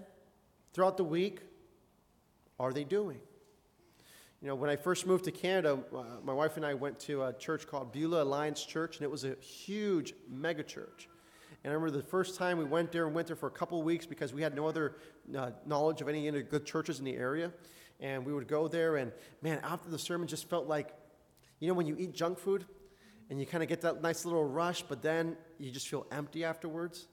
throughout 0.74 0.98
the 0.98 1.06
week, 1.06 1.40
are 2.60 2.74
they 2.74 2.84
doing? 2.84 3.22
You 4.46 4.52
know, 4.52 4.56
when 4.58 4.70
I 4.70 4.76
first 4.76 5.08
moved 5.08 5.26
to 5.26 5.32
Canada, 5.32 5.80
uh, 5.92 6.04
my 6.24 6.32
wife 6.32 6.56
and 6.56 6.64
I 6.64 6.76
went 6.76 7.00
to 7.00 7.24
a 7.24 7.34
church 7.34 7.66
called 7.66 7.92
Beulah 7.92 8.22
Alliance 8.22 8.64
Church, 8.64 8.96
and 8.98 9.04
it 9.04 9.10
was 9.10 9.24
a 9.24 9.34
huge 9.42 10.14
mega 10.30 10.62
church. 10.62 11.10
And 11.64 11.72
I 11.72 11.74
remember 11.74 11.98
the 11.98 12.04
first 12.04 12.38
time 12.38 12.60
we 12.60 12.64
went 12.64 12.92
there 12.92 13.08
and 13.08 13.16
went 13.16 13.26
there 13.26 13.36
for 13.36 13.48
a 13.48 13.52
couple 13.52 13.82
weeks 13.82 14.06
because 14.06 14.36
we 14.36 14.44
had 14.44 14.56
no 14.56 14.68
other 14.68 14.98
uh, 15.36 15.50
knowledge 15.66 16.02
of 16.02 16.10
any 16.10 16.30
good 16.44 16.64
churches 16.64 17.00
in 17.00 17.06
the 17.06 17.16
area. 17.16 17.52
And 18.00 18.24
we 18.24 18.34
would 18.34 18.48
go 18.48 18.68
there, 18.68 18.98
and 18.98 19.12
man, 19.42 19.62
after 19.64 19.90
the 19.90 19.98
sermon, 19.98 20.28
just 20.28 20.48
felt 20.48 20.68
like, 20.68 20.94
you 21.60 21.68
know, 21.68 21.74
when 21.74 21.88
you 21.88 21.96
eat 21.98 22.14
junk 22.14 22.38
food 22.38 22.66
and 23.32 23.40
you 23.40 23.48
kind 23.48 23.64
of 23.64 23.68
get 23.68 23.82
that 23.82 24.04
nice 24.04 24.26
little 24.26 24.46
rush, 24.46 24.84
but 24.84 25.02
then 25.02 25.38
you 25.58 25.72
just 25.72 25.88
feel 25.88 26.06
empty 26.12 26.44
afterwards. 26.44 27.08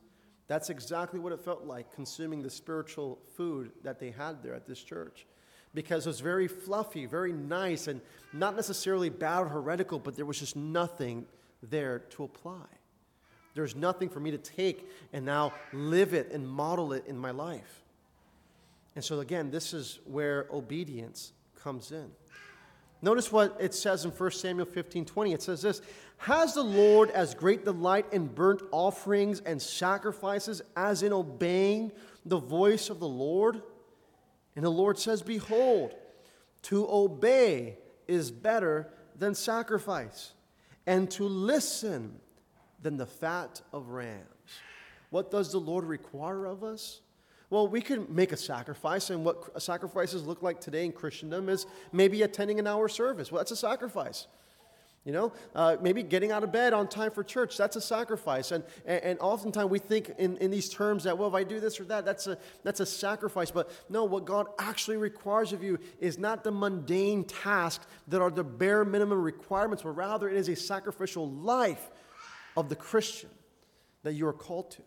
That's 0.48 0.68
exactly 0.68 1.18
what 1.18 1.32
it 1.32 1.40
felt 1.40 1.64
like 1.64 1.94
consuming 1.94 2.42
the 2.42 2.50
spiritual 2.50 3.20
food 3.38 3.72
that 3.84 3.98
they 3.98 4.10
had 4.10 4.42
there 4.42 4.54
at 4.54 4.66
this 4.66 4.82
church 4.82 5.24
because 5.74 6.06
it 6.06 6.10
was 6.10 6.20
very 6.20 6.48
fluffy, 6.48 7.06
very 7.06 7.32
nice, 7.32 7.88
and 7.88 8.00
not 8.32 8.56
necessarily 8.56 9.08
bad 9.08 9.40
or 9.40 9.48
heretical, 9.48 9.98
but 9.98 10.16
there 10.16 10.26
was 10.26 10.38
just 10.38 10.56
nothing 10.56 11.26
there 11.62 12.00
to 12.10 12.24
apply. 12.24 12.66
There's 13.54 13.76
nothing 13.76 14.08
for 14.08 14.20
me 14.20 14.30
to 14.30 14.38
take 14.38 14.88
and 15.12 15.24
now 15.24 15.52
live 15.72 16.14
it 16.14 16.30
and 16.32 16.48
model 16.48 16.92
it 16.92 17.04
in 17.06 17.18
my 17.18 17.30
life. 17.30 17.82
And 18.94 19.04
so, 19.04 19.20
again, 19.20 19.50
this 19.50 19.72
is 19.72 20.00
where 20.04 20.46
obedience 20.50 21.32
comes 21.62 21.92
in. 21.92 22.10
Notice 23.00 23.32
what 23.32 23.56
it 23.58 23.74
says 23.74 24.04
in 24.04 24.12
1 24.12 24.30
Samuel 24.30 24.66
15 24.66 25.04
20. 25.04 25.32
It 25.32 25.42
says 25.42 25.60
this 25.60 25.82
Has 26.18 26.54
the 26.54 26.62
Lord 26.62 27.10
as 27.10 27.34
great 27.34 27.64
delight 27.64 28.06
in 28.12 28.26
burnt 28.26 28.62
offerings 28.70 29.40
and 29.40 29.60
sacrifices 29.60 30.62
as 30.76 31.02
in 31.02 31.12
obeying 31.12 31.90
the 32.24 32.38
voice 32.38 32.90
of 32.90 33.00
the 33.00 33.08
Lord? 33.08 33.62
And 34.56 34.64
the 34.64 34.70
Lord 34.70 34.98
says, 34.98 35.22
Behold, 35.22 35.94
to 36.62 36.86
obey 36.90 37.78
is 38.06 38.30
better 38.30 38.88
than 39.18 39.34
sacrifice, 39.34 40.32
and 40.86 41.10
to 41.12 41.24
listen 41.24 42.20
than 42.82 42.96
the 42.96 43.06
fat 43.06 43.60
of 43.72 43.88
rams. 43.88 44.26
What 45.10 45.30
does 45.30 45.52
the 45.52 45.58
Lord 45.58 45.84
require 45.84 46.46
of 46.46 46.64
us? 46.64 47.00
Well, 47.50 47.68
we 47.68 47.82
can 47.82 48.06
make 48.08 48.32
a 48.32 48.36
sacrifice, 48.36 49.10
and 49.10 49.24
what 49.24 49.62
sacrifices 49.62 50.26
look 50.26 50.42
like 50.42 50.60
today 50.60 50.86
in 50.86 50.92
Christendom 50.92 51.48
is 51.48 51.66
maybe 51.92 52.22
attending 52.22 52.58
an 52.58 52.66
hour 52.66 52.88
service. 52.88 53.30
Well, 53.30 53.40
that's 53.40 53.50
a 53.50 53.56
sacrifice. 53.56 54.26
You 55.04 55.10
know, 55.10 55.32
uh, 55.56 55.76
maybe 55.80 56.04
getting 56.04 56.30
out 56.30 56.44
of 56.44 56.52
bed 56.52 56.72
on 56.72 56.86
time 56.86 57.10
for 57.10 57.24
church, 57.24 57.56
that's 57.56 57.74
a 57.74 57.80
sacrifice. 57.80 58.52
And, 58.52 58.62
and, 58.86 59.02
and, 59.02 59.18
oftentimes 59.18 59.68
we 59.68 59.80
think 59.80 60.12
in, 60.16 60.36
in 60.36 60.52
these 60.52 60.68
terms 60.68 61.02
that, 61.04 61.18
well, 61.18 61.28
if 61.28 61.34
I 61.34 61.42
do 61.42 61.58
this 61.58 61.80
or 61.80 61.84
that, 61.84 62.04
that's 62.04 62.28
a, 62.28 62.38
that's 62.62 62.78
a 62.78 62.86
sacrifice. 62.86 63.50
But 63.50 63.68
no, 63.88 64.04
what 64.04 64.26
God 64.26 64.46
actually 64.60 64.98
requires 64.98 65.52
of 65.52 65.60
you 65.60 65.80
is 65.98 66.18
not 66.18 66.44
the 66.44 66.52
mundane 66.52 67.24
tasks 67.24 67.84
that 68.06 68.22
are 68.22 68.30
the 68.30 68.44
bare 68.44 68.84
minimum 68.84 69.20
requirements, 69.20 69.82
but 69.82 69.90
rather 69.90 70.28
it 70.28 70.36
is 70.36 70.48
a 70.48 70.54
sacrificial 70.54 71.28
life 71.28 71.90
of 72.56 72.68
the 72.68 72.76
Christian 72.76 73.30
that 74.04 74.12
you 74.12 74.28
are 74.28 74.32
called 74.32 74.70
to. 74.72 74.82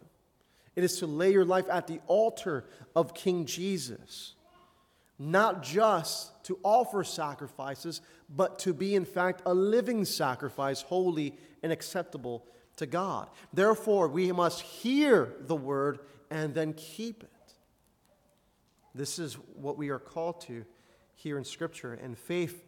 It 0.78 0.86
is 0.86 1.00
to 1.00 1.08
lay 1.08 1.34
your 1.34 1.46
life 1.46 1.66
at 1.70 1.88
the 1.88 2.00
altar 2.08 2.64
of 2.96 3.14
King 3.14 3.46
Jesus 3.46 4.36
not 5.18 5.64
just 5.64 6.44
to 6.46 6.60
offer 6.64 7.04
sacrifices, 7.04 8.02
but 8.30 8.60
to 8.60 8.74
be, 8.74 8.96
in 8.96 9.06
fact, 9.06 9.42
a 9.46 9.54
living 9.54 10.06
sacrifice, 10.06 10.82
holy 10.82 11.38
and 11.64 11.72
acceptable 11.72 12.46
to 12.78 12.86
God. 12.86 13.30
Therefore, 13.54 14.08
we 14.08 14.32
must 14.32 14.62
hear 14.62 15.34
the 15.42 15.56
word 15.56 16.00
and 16.30 16.54
then 16.54 16.74
keep 16.74 17.24
it. 17.24 17.30
This 18.94 19.20
is 19.20 19.34
what 19.56 19.78
we 19.78 19.90
are 19.90 20.00
called 20.00 20.42
to 20.42 20.66
here 21.16 21.38
in 21.38 21.44
Scripture. 21.44 21.94
And 21.94 22.18
faith 22.18 22.66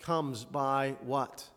comes 0.00 0.44
by 0.44 0.96
what? 1.02 1.48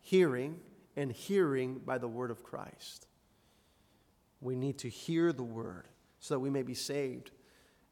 Hearing, 0.00 0.60
and 0.96 1.12
hearing 1.12 1.80
by 1.84 1.98
the 1.98 2.08
word 2.08 2.30
of 2.30 2.42
Christ. 2.42 3.06
We 4.40 4.56
need 4.56 4.78
to 4.78 4.88
hear 4.88 5.32
the 5.32 5.42
word 5.42 5.86
so 6.18 6.34
that 6.34 6.40
we 6.40 6.50
may 6.50 6.62
be 6.62 6.74
saved. 6.74 7.30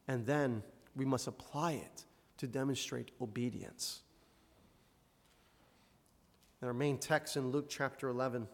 And 0.07 0.26
then 0.26 0.62
we 0.98 1.04
must 1.04 1.28
apply 1.28 1.72
it 1.72 2.04
to 2.36 2.46
demonstrate 2.46 3.12
obedience. 3.22 4.00
In 6.60 6.66
our 6.66 6.74
main 6.74 6.98
text 6.98 7.36
in 7.36 7.50
Luke 7.50 7.66
chapter 7.68 8.08
11, 8.08 8.48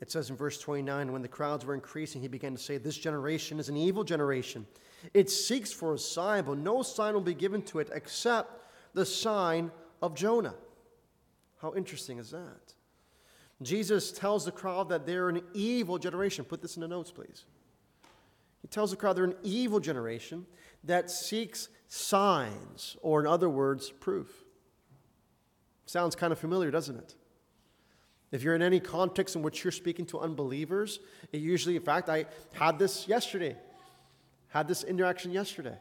it 0.00 0.10
says 0.10 0.30
in 0.30 0.36
verse 0.36 0.58
29 0.58 1.12
when 1.12 1.20
the 1.20 1.28
crowds 1.28 1.66
were 1.66 1.74
increasing, 1.74 2.22
he 2.22 2.28
began 2.28 2.54
to 2.54 2.62
say, 2.62 2.78
This 2.78 2.96
generation 2.96 3.58
is 3.58 3.68
an 3.68 3.76
evil 3.76 4.04
generation. 4.04 4.64
It 5.12 5.28
seeks 5.28 5.72
for 5.72 5.94
a 5.94 5.98
sign, 5.98 6.44
but 6.44 6.58
no 6.58 6.82
sign 6.82 7.14
will 7.14 7.20
be 7.20 7.34
given 7.34 7.62
to 7.62 7.80
it 7.80 7.90
except 7.92 8.62
the 8.94 9.04
sign 9.04 9.72
of 10.00 10.14
Jonah. 10.14 10.54
How 11.60 11.74
interesting 11.74 12.18
is 12.18 12.30
that? 12.30 12.74
Jesus 13.60 14.12
tells 14.12 14.44
the 14.44 14.52
crowd 14.52 14.88
that 14.88 15.04
they're 15.04 15.28
an 15.28 15.42
evil 15.52 15.98
generation. 15.98 16.44
Put 16.44 16.62
this 16.62 16.76
in 16.76 16.80
the 16.80 16.88
notes, 16.88 17.10
please. 17.10 17.44
He 18.60 18.68
tells 18.68 18.92
the 18.92 18.96
crowd 18.96 19.16
they're 19.16 19.24
an 19.24 19.36
evil 19.42 19.80
generation 19.80 20.46
that 20.84 21.10
seeks 21.10 21.68
signs, 21.88 22.96
or 23.02 23.20
in 23.20 23.26
other 23.26 23.48
words, 23.48 23.90
proof. 23.90 24.44
Sounds 25.86 26.16
kind 26.16 26.32
of 26.32 26.38
familiar, 26.38 26.70
doesn't 26.70 26.96
it? 26.96 27.14
If 28.30 28.42
you're 28.42 28.54
in 28.54 28.62
any 28.62 28.80
context 28.80 29.36
in 29.36 29.42
which 29.42 29.62
you're 29.62 29.72
speaking 29.72 30.06
to 30.06 30.18
unbelievers, 30.18 31.00
it 31.32 31.40
usually, 31.40 31.76
in 31.76 31.82
fact, 31.82 32.08
I 32.08 32.24
had 32.54 32.78
this 32.78 33.06
yesterday, 33.06 33.56
had 34.48 34.66
this 34.66 34.84
interaction 34.84 35.32
yesterday. 35.32 35.76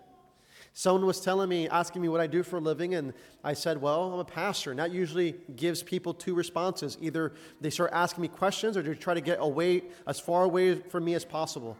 Someone 0.74 1.06
was 1.06 1.20
telling 1.20 1.50
me, 1.50 1.68
asking 1.68 2.02
me 2.02 2.10
what 2.10 2.22
I 2.22 2.28
do 2.28 2.44
for 2.44 2.58
a 2.58 2.60
living, 2.60 2.96
and 2.96 3.14
I 3.44 3.54
said, 3.54 3.82
Well, 3.82 4.14
I'm 4.14 4.20
a 4.20 4.26
pastor. 4.26 4.72
And 4.72 4.80
that 4.80 4.92
usually 4.92 5.36
gives 5.56 5.84
people 5.84 6.14
two 6.14 6.34
responses. 6.34 6.98
Either 7.02 7.34
they 7.60 7.70
start 7.70 7.92
asking 7.94 8.22
me 8.22 8.28
questions 8.30 8.78
or 8.78 8.82
they 8.82 8.94
try 8.96 9.14
to 9.14 9.22
get 9.22 9.38
away, 9.42 9.84
as 10.08 10.20
far 10.20 10.44
away 10.44 10.76
from 10.76 11.04
me 11.04 11.14
as 11.14 11.26
possible. 11.26 11.78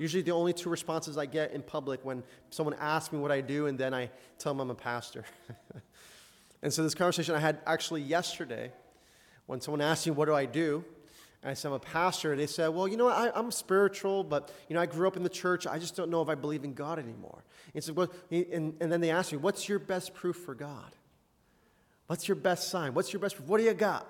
Usually, 0.00 0.22
the 0.22 0.30
only 0.30 0.54
two 0.54 0.70
responses 0.70 1.18
I 1.18 1.26
get 1.26 1.52
in 1.52 1.60
public 1.60 2.02
when 2.06 2.22
someone 2.48 2.74
asks 2.80 3.12
me 3.12 3.18
what 3.18 3.30
I 3.30 3.42
do, 3.42 3.66
and 3.66 3.76
then 3.76 3.92
I 3.92 4.08
tell 4.38 4.54
them 4.54 4.60
I'm 4.60 4.70
a 4.70 4.74
pastor. 4.74 5.26
and 6.62 6.72
so, 6.72 6.82
this 6.82 6.94
conversation 6.94 7.34
I 7.34 7.38
had 7.38 7.58
actually 7.66 8.00
yesterday 8.00 8.72
when 9.44 9.60
someone 9.60 9.82
asked 9.82 10.06
me, 10.06 10.12
What 10.12 10.24
do 10.24 10.34
I 10.34 10.46
do? 10.46 10.82
And 11.42 11.50
I 11.50 11.54
said, 11.54 11.68
I'm 11.68 11.74
a 11.74 11.80
pastor. 11.80 12.34
They 12.34 12.46
said, 12.46 12.68
Well, 12.68 12.88
you 12.88 12.96
know, 12.96 13.08
I, 13.08 13.38
am 13.38 13.50
spiritual, 13.50 14.24
but, 14.24 14.50
you 14.70 14.74
know, 14.74 14.80
I 14.80 14.86
grew 14.86 15.06
up 15.06 15.18
in 15.18 15.22
the 15.22 15.28
church. 15.28 15.66
I 15.66 15.78
just 15.78 15.96
don't 15.96 16.10
know 16.10 16.22
if 16.22 16.30
I 16.30 16.34
believe 16.34 16.64
in 16.64 16.72
God 16.72 16.98
anymore. 16.98 17.44
And, 17.74 17.84
so, 17.84 17.92
well, 17.92 18.10
and, 18.30 18.74
and 18.80 18.90
then 18.90 19.02
they 19.02 19.10
asked 19.10 19.32
me, 19.32 19.36
What's 19.38 19.68
your 19.68 19.78
best 19.78 20.14
proof 20.14 20.36
for 20.36 20.54
God? 20.54 20.96
What's 22.06 22.26
your 22.26 22.36
best 22.36 22.70
sign? 22.70 22.94
What's 22.94 23.12
your 23.12 23.20
best 23.20 23.36
proof? 23.36 23.46
What 23.46 23.58
do 23.58 23.64
you 23.64 23.74
got? 23.74 24.08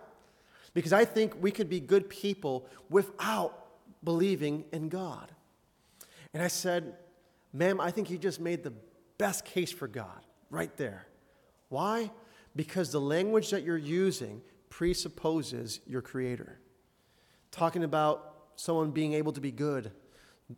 Because 0.73 0.93
I 0.93 1.05
think 1.05 1.35
we 1.43 1.51
could 1.51 1.69
be 1.69 1.81
good 1.81 2.09
people 2.09 2.69
without 2.91 3.67
believing 4.05 4.67
in 4.71 4.89
God. 4.89 5.33
And 6.33 6.43
I 6.43 6.49
said, 6.49 6.95
Ma'am, 7.53 7.81
I 7.81 7.91
think 7.91 8.11
you 8.11 8.19
just 8.19 8.41
made 8.41 8.63
the 8.63 8.73
best 9.19 9.45
case 9.45 9.73
for 9.73 9.89
God 9.89 10.25
right 10.51 10.75
there. 10.77 11.07
Why? 11.69 12.11
Because 12.55 12.93
the 12.93 13.01
language 13.01 13.51
that 13.51 13.63
you're 13.63 13.77
using 13.77 14.43
presupposes 14.69 15.81
your 15.87 16.03
creator. 16.03 16.61
Talking 17.51 17.85
about 17.85 18.35
someone 18.57 18.93
being 18.93 19.15
able 19.15 19.33
to 19.33 19.41
be 19.41 19.51
good, 19.51 19.91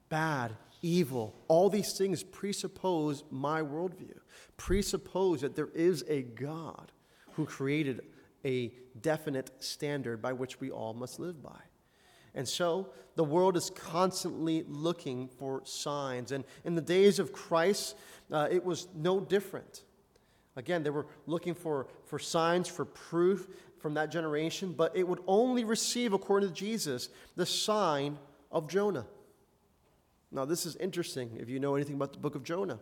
bad, 0.09 0.53
evil, 0.83 1.35
all 1.49 1.71
these 1.71 1.97
things 1.97 2.23
presuppose 2.23 3.25
my 3.31 3.63
worldview, 3.63 4.19
presuppose 4.57 5.41
that 5.41 5.57
there 5.57 5.71
is 5.75 6.05
a 6.09 6.23
God 6.23 6.93
who 7.33 7.47
created 7.47 8.03
a 8.45 8.73
definite 9.01 9.51
standard 9.63 10.21
by 10.21 10.33
which 10.33 10.61
we 10.61 10.71
all 10.71 10.93
must 10.93 11.19
live 11.19 11.43
by. 11.43 11.61
And 12.35 12.49
so 12.49 12.89
the 13.15 13.25
world 13.25 13.57
is 13.57 13.71
constantly 13.71 14.65
looking 14.69 15.29
for 15.29 15.63
signs. 15.65 16.33
And 16.33 16.45
in 16.65 16.75
the 16.75 16.81
days 16.81 17.19
of 17.19 17.33
Christ, 17.33 17.97
uh, 18.31 18.49
it 18.51 18.65
was 18.65 18.89
no 18.95 19.21
different. 19.21 19.83
Again, 20.57 20.83
they 20.83 20.91
were 20.91 21.07
looking 21.27 21.55
for, 21.55 21.89
for 22.05 22.19
signs, 22.19 22.69
for 22.69 22.85
proof 22.85 23.49
from 23.79 23.95
that 23.95 24.11
generation, 24.11 24.73
but 24.73 24.97
it 24.97 25.07
would 25.07 25.21
only 25.27 25.65
receive, 25.65 26.13
according 26.13 26.49
to 26.49 26.55
Jesus, 26.55 27.09
the 27.37 27.47
sign 27.47 28.19
of 28.51 28.69
Jonah. 28.69 29.07
Now, 30.31 30.45
this 30.45 30.65
is 30.65 30.77
interesting 30.77 31.37
if 31.39 31.49
you 31.49 31.59
know 31.59 31.75
anything 31.75 31.97
about 31.97 32.13
the 32.13 32.19
book 32.19 32.35
of 32.35 32.43
Jonah. 32.45 32.79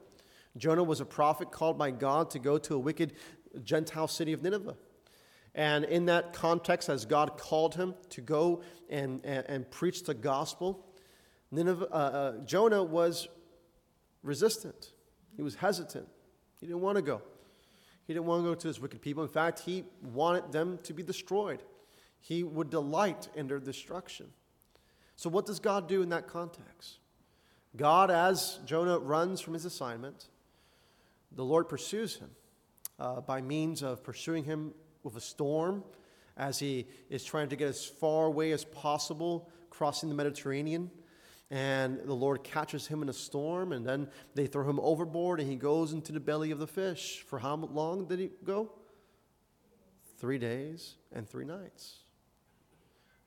Jonah 0.56 0.84
was 0.84 1.00
a 1.00 1.04
prophet 1.04 1.50
called 1.50 1.78
by 1.78 1.90
God 1.90 2.30
to 2.30 2.38
go 2.38 2.58
to 2.58 2.74
a 2.74 2.78
wicked 2.78 3.14
Gentile 3.64 4.08
city 4.08 4.32
of 4.32 4.42
Nineveh. 4.42 4.76
And 5.54 5.84
in 5.84 6.06
that 6.06 6.32
context, 6.32 6.88
as 6.88 7.04
God 7.04 7.36
called 7.36 7.74
him 7.74 7.94
to 8.10 8.20
go 8.20 8.62
and, 8.88 9.24
and, 9.24 9.44
and 9.48 9.70
preach 9.70 10.04
the 10.04 10.14
gospel, 10.14 10.86
Nineveh, 11.50 11.88
uh, 11.90 11.94
uh, 11.94 12.38
Jonah 12.44 12.82
was 12.82 13.28
resistant. 14.22 14.90
He 15.36 15.42
was 15.42 15.56
hesitant. 15.56 16.08
He 16.60 16.66
didn't 16.66 16.82
want 16.82 16.96
to 16.96 17.02
go. 17.02 17.22
He 18.06 18.14
didn't 18.14 18.26
want 18.26 18.44
to 18.44 18.48
go 18.48 18.54
to 18.54 18.68
his 18.68 18.80
wicked 18.80 19.00
people. 19.02 19.22
In 19.22 19.28
fact, 19.28 19.60
he 19.60 19.84
wanted 20.02 20.52
them 20.52 20.78
to 20.84 20.92
be 20.92 21.02
destroyed. 21.02 21.62
He 22.20 22.42
would 22.42 22.70
delight 22.70 23.28
in 23.34 23.48
their 23.48 23.58
destruction. 23.58 24.26
So, 25.16 25.30
what 25.30 25.46
does 25.46 25.60
God 25.60 25.88
do 25.88 26.02
in 26.02 26.10
that 26.10 26.28
context? 26.28 26.98
God, 27.76 28.10
as 28.10 28.58
Jonah 28.64 28.98
runs 28.98 29.40
from 29.40 29.54
his 29.54 29.64
assignment, 29.64 30.28
the 31.32 31.44
Lord 31.44 31.68
pursues 31.68 32.16
him 32.16 32.30
uh, 32.98 33.20
by 33.20 33.40
means 33.40 33.82
of 33.82 34.02
pursuing 34.02 34.44
him 34.44 34.74
with 35.02 35.16
a 35.16 35.20
storm 35.20 35.84
as 36.36 36.58
he 36.58 36.86
is 37.08 37.24
trying 37.24 37.48
to 37.48 37.56
get 37.56 37.68
as 37.68 37.84
far 37.84 38.26
away 38.26 38.52
as 38.52 38.64
possible, 38.64 39.50
crossing 39.68 40.08
the 40.08 40.14
Mediterranean. 40.14 40.90
And 41.50 42.00
the 42.04 42.14
Lord 42.14 42.44
catches 42.44 42.86
him 42.86 43.02
in 43.02 43.08
a 43.08 43.12
storm, 43.12 43.72
and 43.72 43.84
then 43.84 44.08
they 44.34 44.46
throw 44.46 44.68
him 44.68 44.78
overboard, 44.80 45.40
and 45.40 45.48
he 45.48 45.56
goes 45.56 45.92
into 45.92 46.12
the 46.12 46.20
belly 46.20 46.52
of 46.52 46.60
the 46.60 46.66
fish. 46.66 47.24
For 47.26 47.40
how 47.40 47.56
long 47.56 48.06
did 48.06 48.20
he 48.20 48.30
go? 48.44 48.70
Three 50.18 50.38
days 50.38 50.94
and 51.12 51.28
three 51.28 51.44
nights. 51.44 52.04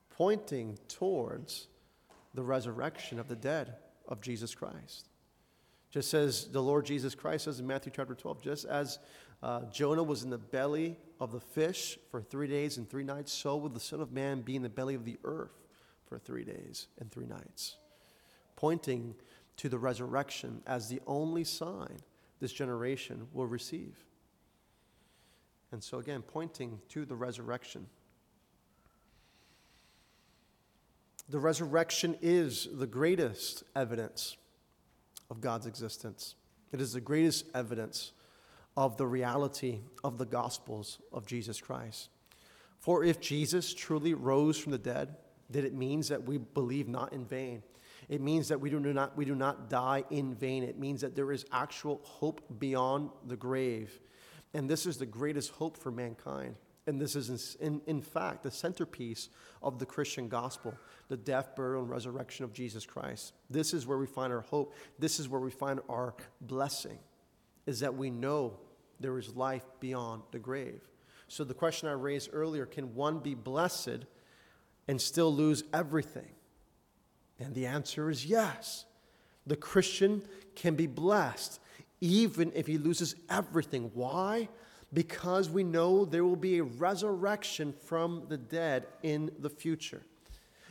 Pointing 0.09 0.77
towards 0.87 1.67
the 2.33 2.43
resurrection 2.43 3.19
of 3.19 3.27
the 3.27 3.35
dead 3.35 3.75
of 4.07 4.21
Jesus 4.21 4.55
Christ. 4.55 5.09
Just 5.91 6.13
as 6.13 6.45
the 6.45 6.61
Lord 6.61 6.85
Jesus 6.85 7.13
Christ 7.13 7.45
says 7.45 7.59
in 7.59 7.67
Matthew 7.67 7.91
chapter 7.95 8.15
12, 8.15 8.41
just 8.41 8.65
as 8.65 8.99
uh, 9.43 9.61
Jonah 9.71 10.03
was 10.03 10.23
in 10.23 10.29
the 10.29 10.37
belly 10.37 10.95
of 11.19 11.33
the 11.33 11.39
fish 11.41 11.99
for 12.09 12.21
three 12.21 12.47
days 12.47 12.77
and 12.77 12.89
three 12.89 13.03
nights, 13.03 13.33
so 13.33 13.57
will 13.57 13.67
the 13.67 13.79
Son 13.79 13.99
of 13.99 14.13
Man 14.13 14.39
be 14.39 14.55
in 14.55 14.61
the 14.61 14.69
belly 14.69 14.95
of 14.95 15.03
the 15.03 15.17
earth 15.25 15.51
for 16.07 16.17
three 16.17 16.45
days 16.45 16.87
and 16.99 17.11
three 17.11 17.25
nights. 17.25 17.75
Pointing 18.55 19.13
to 19.57 19.67
the 19.67 19.77
resurrection 19.77 20.61
as 20.65 20.87
the 20.87 21.01
only 21.05 21.43
sign 21.43 21.97
this 22.39 22.53
generation 22.53 23.27
will 23.33 23.45
receive. 23.45 23.97
And 25.73 25.83
so, 25.83 25.99
again, 25.99 26.21
pointing 26.21 26.79
to 26.89 27.03
the 27.03 27.15
resurrection. 27.15 27.87
The 31.27 31.39
resurrection 31.39 32.15
is 32.21 32.69
the 32.71 32.87
greatest 32.87 33.63
evidence 33.75 34.37
of 35.29 35.41
God's 35.41 35.65
existence. 35.65 36.35
It 36.71 36.79
is 36.79 36.93
the 36.93 37.01
greatest 37.01 37.45
evidence 37.53 38.13
of 38.75 38.97
the 38.97 39.05
reality 39.05 39.81
of 40.03 40.17
the 40.17 40.25
Gospels 40.25 40.99
of 41.11 41.25
Jesus 41.25 41.61
Christ. 41.61 42.09
For 42.79 43.03
if 43.03 43.21
Jesus 43.21 43.73
truly 43.73 44.13
rose 44.13 44.57
from 44.57 44.71
the 44.71 44.77
dead, 44.77 45.15
then 45.49 45.65
it 45.65 45.73
means 45.73 46.09
that 46.09 46.23
we 46.23 46.37
believe 46.37 46.87
not 46.87 47.13
in 47.13 47.25
vain. 47.25 47.63
It 48.09 48.21
means 48.21 48.49
that 48.49 48.59
we 48.59 48.69
do 48.69 48.79
not, 48.79 49.15
we 49.15 49.25
do 49.25 49.35
not 49.35 49.69
die 49.69 50.03
in 50.09 50.35
vain. 50.35 50.63
It 50.63 50.77
means 50.77 51.01
that 51.01 51.15
there 51.15 51.31
is 51.31 51.45
actual 51.51 52.01
hope 52.03 52.41
beyond 52.59 53.11
the 53.25 53.37
grave. 53.37 53.99
And 54.53 54.69
this 54.69 54.85
is 54.85 54.97
the 54.97 55.05
greatest 55.05 55.51
hope 55.51 55.77
for 55.77 55.91
mankind. 55.91 56.55
And 56.85 56.99
this 56.99 57.15
is, 57.15 57.55
in, 57.61 57.81
in 57.87 58.01
fact, 58.01 58.43
the 58.43 58.51
centerpiece 58.51 59.29
of 59.61 59.79
the 59.79 59.85
Christian 59.85 60.27
gospel 60.27 60.75
the 61.09 61.17
death, 61.17 61.55
burial, 61.55 61.81
and 61.83 61.89
resurrection 61.89 62.43
of 62.43 62.53
Jesus 62.53 62.85
Christ. 62.85 63.33
This 63.49 63.73
is 63.73 63.85
where 63.85 63.97
we 63.97 64.07
find 64.07 64.33
our 64.33 64.41
hope. 64.41 64.73
This 64.97 65.19
is 65.19 65.29
where 65.29 65.41
we 65.41 65.51
find 65.51 65.79
our 65.87 66.15
blessing, 66.41 66.97
is 67.65 67.81
that 67.81 67.93
we 67.93 68.09
know 68.09 68.57
there 68.99 69.17
is 69.17 69.35
life 69.35 69.65
beyond 69.79 70.23
the 70.31 70.39
grave. 70.39 70.81
So, 71.27 71.43
the 71.43 71.53
question 71.53 71.87
I 71.87 71.93
raised 71.93 72.29
earlier 72.33 72.65
can 72.65 72.95
one 72.95 73.19
be 73.19 73.35
blessed 73.35 74.05
and 74.87 75.01
still 75.01 75.33
lose 75.33 75.63
everything? 75.73 76.31
And 77.39 77.55
the 77.55 77.65
answer 77.65 78.09
is 78.09 78.25
yes. 78.25 78.85
The 79.47 79.55
Christian 79.55 80.23
can 80.55 80.75
be 80.75 80.87
blessed 80.87 81.59
even 81.99 82.51
if 82.53 82.67
he 82.67 82.77
loses 82.77 83.15
everything. 83.29 83.91
Why? 83.93 84.49
because 84.93 85.49
we 85.49 85.63
know 85.63 86.05
there 86.05 86.23
will 86.23 86.35
be 86.35 86.59
a 86.59 86.63
resurrection 86.63 87.73
from 87.85 88.23
the 88.29 88.37
dead 88.37 88.85
in 89.01 89.31
the 89.39 89.49
future. 89.49 90.03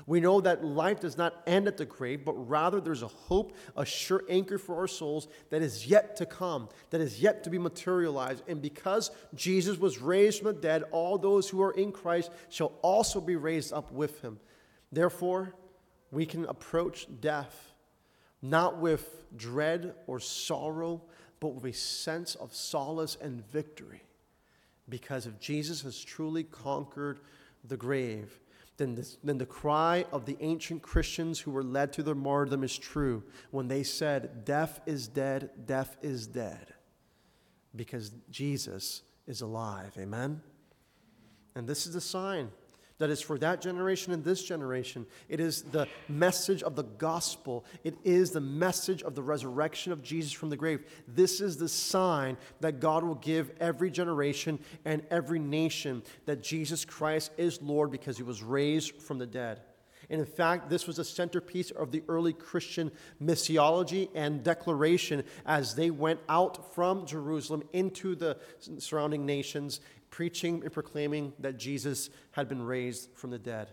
We 0.07 0.21
know 0.21 0.41
that 0.41 0.65
life 0.65 1.01
does 1.01 1.17
not 1.17 1.43
end 1.47 1.69
at 1.69 1.77
the 1.77 1.85
grave, 1.85 2.25
but 2.25 2.35
rather 2.35 2.81
there's 2.81 3.03
a 3.03 3.09
hope, 3.09 3.57
a 3.77 3.85
sure 3.85 4.23
anchor 4.29 4.59
for 4.59 4.77
our 4.77 4.89
souls 4.89 5.29
that 5.51 5.63
is 5.63 5.87
yet 5.87 6.17
to 6.17 6.27
come, 6.27 6.69
that 6.91 7.01
is 7.01 7.21
yet 7.21 7.45
to 7.45 7.51
be 7.51 7.59
materialized. 7.59 8.43
And 8.49 8.61
because 8.61 9.11
Jesus 9.35 9.79
was 9.79 9.99
raised 9.99 10.39
from 10.39 10.49
the 10.49 10.61
dead, 10.61 10.85
all 10.91 11.19
those 11.19 11.49
who 11.49 11.63
are 11.63 11.73
in 11.73 11.93
Christ 11.93 12.31
shall 12.49 12.73
also 12.83 13.21
be 13.21 13.37
raised 13.37 13.73
up 13.73 13.93
with 13.93 14.21
him. 14.23 14.41
Therefore, 14.91 15.55
we 16.11 16.27
can 16.27 16.45
approach 16.47 17.07
death 17.21 17.73
not 18.43 18.79
with 18.79 19.25
dread 19.37 19.95
or 20.09 20.19
sorrow, 20.19 21.01
but 21.39 21.55
with 21.55 21.65
a 21.65 21.73
sense 21.73 22.35
of 22.35 22.55
solace 22.55 23.17
and 23.21 23.49
victory 23.51 24.03
because 24.89 25.27
if 25.27 25.39
Jesus 25.41 25.83
has 25.83 26.03
truly 26.03 26.45
conquered 26.45 27.21
the 27.65 27.77
grave, 27.77 28.39
then, 28.77 28.95
this, 28.95 29.19
then 29.23 29.39
the 29.39 29.47
cry 29.47 30.07
of 30.13 30.25
the 30.25 30.37
ancient 30.41 30.83
Christians 30.83 31.41
who 31.41 31.51
were 31.51 31.63
led 31.63 31.93
to 31.95 32.03
their 32.03 32.15
martyrdom 32.15 32.65
is 32.65 32.77
true 32.77 33.23
when 33.51 33.69
they 33.69 33.83
said, 33.83 34.45
Death 34.45 34.81
is 34.87 35.09
dead, 35.09 35.51
death 35.67 35.97
is 36.03 36.27
dead, 36.27 36.75
because 37.77 38.13
Jesus 38.31 39.03
is 39.27 39.41
alive. 39.41 39.93
Amen? 39.99 40.41
And 41.55 41.69
this 41.69 41.87
is 41.87 41.95
the 41.95 42.01
sign 42.01 42.51
that 42.99 43.11
is 43.11 43.21
for 43.21 43.39
that 43.39 43.61
generation 43.61 44.13
and 44.13 44.25
this 44.25 44.43
generation. 44.43 45.07
It 45.29 45.41
is 45.41 45.63
the 45.63 45.89
message 46.09 46.63
of 46.63 46.77
the 46.77 46.85
gospel, 46.85 47.65
it 47.85 47.97
is 48.05 48.31
the 48.31 48.41
message 48.41 49.03
of 49.03 49.15
the 49.15 49.23
resurrection 49.23 49.93
of 49.93 50.03
Jesus 50.03 50.33
from 50.33 50.51
the 50.51 50.57
grave. 50.57 50.85
This 51.09 51.41
is 51.41 51.57
the 51.57 51.69
sign 51.69 52.37
that 52.61 52.81
God 52.81 53.05
will 53.05 53.17
give 53.17 53.51
every 53.61 53.91
generation 53.91 54.59
and 54.85 55.03
every 55.11 55.39
nation 55.39 56.03
that 56.27 56.43
Jesus 56.43 56.85
Christ 56.85 57.33
is 57.37 57.61
Lord 57.63 57.91
because 57.91 58.17
he 58.17 58.23
was 58.23 58.43
raised 58.43 58.97
from 59.03 59.19
the 59.19 59.27
dead. 59.27 59.61
And 60.11 60.21
in 60.21 60.27
fact, 60.27 60.69
this 60.69 60.87
was 60.87 60.99
a 60.99 61.05
centerpiece 61.05 61.71
of 61.71 61.91
the 61.91 62.03
early 62.09 62.33
Christian 62.33 62.91
missiology 63.23 64.09
and 64.15 64.43
declaration 64.43 65.25
as 65.47 65.75
they 65.75 65.91
went 65.91 66.21
out 66.29 66.75
from 66.75 67.07
Jerusalem 67.07 67.63
into 67.73 68.15
the 68.15 68.37
surrounding 68.79 69.25
nations 69.25 69.81
preaching 70.13 70.63
and 70.63 70.71
proclaiming 70.71 71.33
that 71.41 71.57
Jesus 71.57 72.11
had 72.31 72.49
been 72.49 72.63
raised 72.63 73.09
from 73.17 73.31
the 73.31 73.39
dead. 73.39 73.71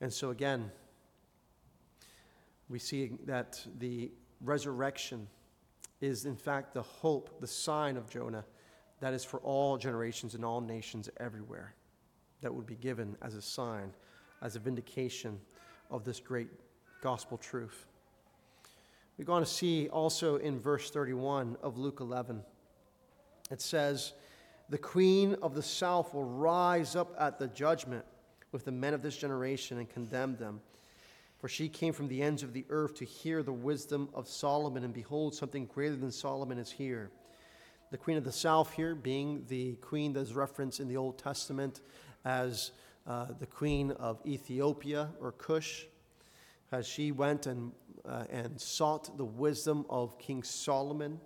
And 0.00 0.10
so, 0.10 0.30
again, 0.30 0.70
we 2.68 2.78
see 2.78 3.18
that 3.26 3.60
the 3.78 4.12
resurrection 4.40 5.26
is, 6.00 6.26
in 6.26 6.36
fact, 6.36 6.74
the 6.74 6.82
hope, 6.82 7.40
the 7.40 7.46
sign 7.46 7.96
of 7.96 8.08
Jonah 8.08 8.44
that 9.00 9.12
is 9.12 9.24
for 9.24 9.40
all 9.40 9.76
generations 9.76 10.34
and 10.34 10.44
all 10.44 10.60
nations 10.60 11.10
everywhere, 11.18 11.74
that 12.40 12.54
would 12.54 12.66
be 12.66 12.76
given 12.76 13.16
as 13.22 13.34
a 13.34 13.42
sign, 13.42 13.92
as 14.42 14.54
a 14.56 14.60
vindication 14.60 15.40
of 15.90 16.04
this 16.04 16.20
great 16.20 16.48
gospel 17.02 17.36
truth. 17.36 17.86
We're 19.18 19.24
going 19.24 19.44
to 19.44 19.50
see 19.50 19.88
also 19.88 20.36
in 20.36 20.60
verse 20.60 20.90
31 20.90 21.56
of 21.62 21.78
Luke 21.78 21.98
11, 22.00 22.42
it 23.50 23.60
says, 23.60 24.12
the 24.68 24.78
queen 24.78 25.36
of 25.42 25.54
the 25.54 25.62
south 25.62 26.12
will 26.12 26.24
rise 26.24 26.96
up 26.96 27.14
at 27.18 27.38
the 27.38 27.48
judgment 27.48 28.04
with 28.52 28.64
the 28.64 28.72
men 28.72 28.94
of 28.94 29.02
this 29.02 29.16
generation 29.16 29.78
and 29.78 29.88
condemn 29.88 30.36
them. 30.36 30.60
For 31.38 31.48
she 31.48 31.68
came 31.68 31.92
from 31.92 32.08
the 32.08 32.22
ends 32.22 32.42
of 32.42 32.52
the 32.52 32.64
earth 32.70 32.94
to 32.96 33.04
hear 33.04 33.42
the 33.42 33.52
wisdom 33.52 34.08
of 34.14 34.28
Solomon, 34.28 34.84
and 34.84 34.94
behold, 34.94 35.34
something 35.34 35.66
greater 35.66 35.94
than 35.94 36.10
Solomon 36.10 36.58
is 36.58 36.70
here. 36.70 37.10
The 37.90 37.98
queen 37.98 38.16
of 38.16 38.24
the 38.24 38.32
south, 38.32 38.72
here 38.72 38.94
being 38.94 39.44
the 39.48 39.74
queen 39.76 40.12
that 40.14 40.20
is 40.20 40.34
referenced 40.34 40.80
in 40.80 40.88
the 40.88 40.96
Old 40.96 41.18
Testament 41.18 41.82
as 42.24 42.72
uh, 43.06 43.26
the 43.38 43.46
queen 43.46 43.92
of 43.92 44.18
Ethiopia 44.26 45.10
or 45.20 45.32
Cush, 45.32 45.84
as 46.72 46.86
she 46.86 47.12
went 47.12 47.46
and, 47.46 47.72
uh, 48.04 48.24
and 48.30 48.60
sought 48.60 49.16
the 49.16 49.24
wisdom 49.24 49.86
of 49.88 50.18
King 50.18 50.42
Solomon. 50.42 51.20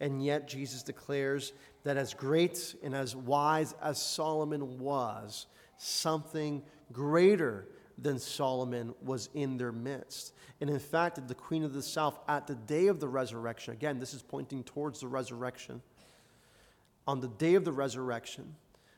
And 0.00 0.24
yet, 0.24 0.48
Jesus 0.48 0.82
declares 0.82 1.52
that 1.84 1.96
as 1.96 2.14
great 2.14 2.74
and 2.82 2.94
as 2.94 3.14
wise 3.14 3.74
as 3.82 4.00
Solomon 4.00 4.78
was, 4.78 5.46
something 5.76 6.62
greater 6.92 7.66
than 7.98 8.18
Solomon 8.18 8.94
was 9.02 9.28
in 9.34 9.58
their 9.58 9.72
midst. 9.72 10.32
And 10.60 10.70
in 10.70 10.78
fact, 10.78 11.26
the 11.28 11.34
queen 11.34 11.64
of 11.64 11.74
the 11.74 11.82
south, 11.82 12.18
at 12.28 12.46
the 12.46 12.54
day 12.54 12.86
of 12.86 12.98
the 12.98 13.08
resurrection, 13.08 13.74
again, 13.74 13.98
this 13.98 14.14
is 14.14 14.22
pointing 14.22 14.64
towards 14.64 15.00
the 15.00 15.08
resurrection. 15.08 15.82
On 17.06 17.20
the 17.20 17.28
day 17.28 17.54
of 17.54 17.64
the 17.64 17.72
resurrection, 17.72 18.54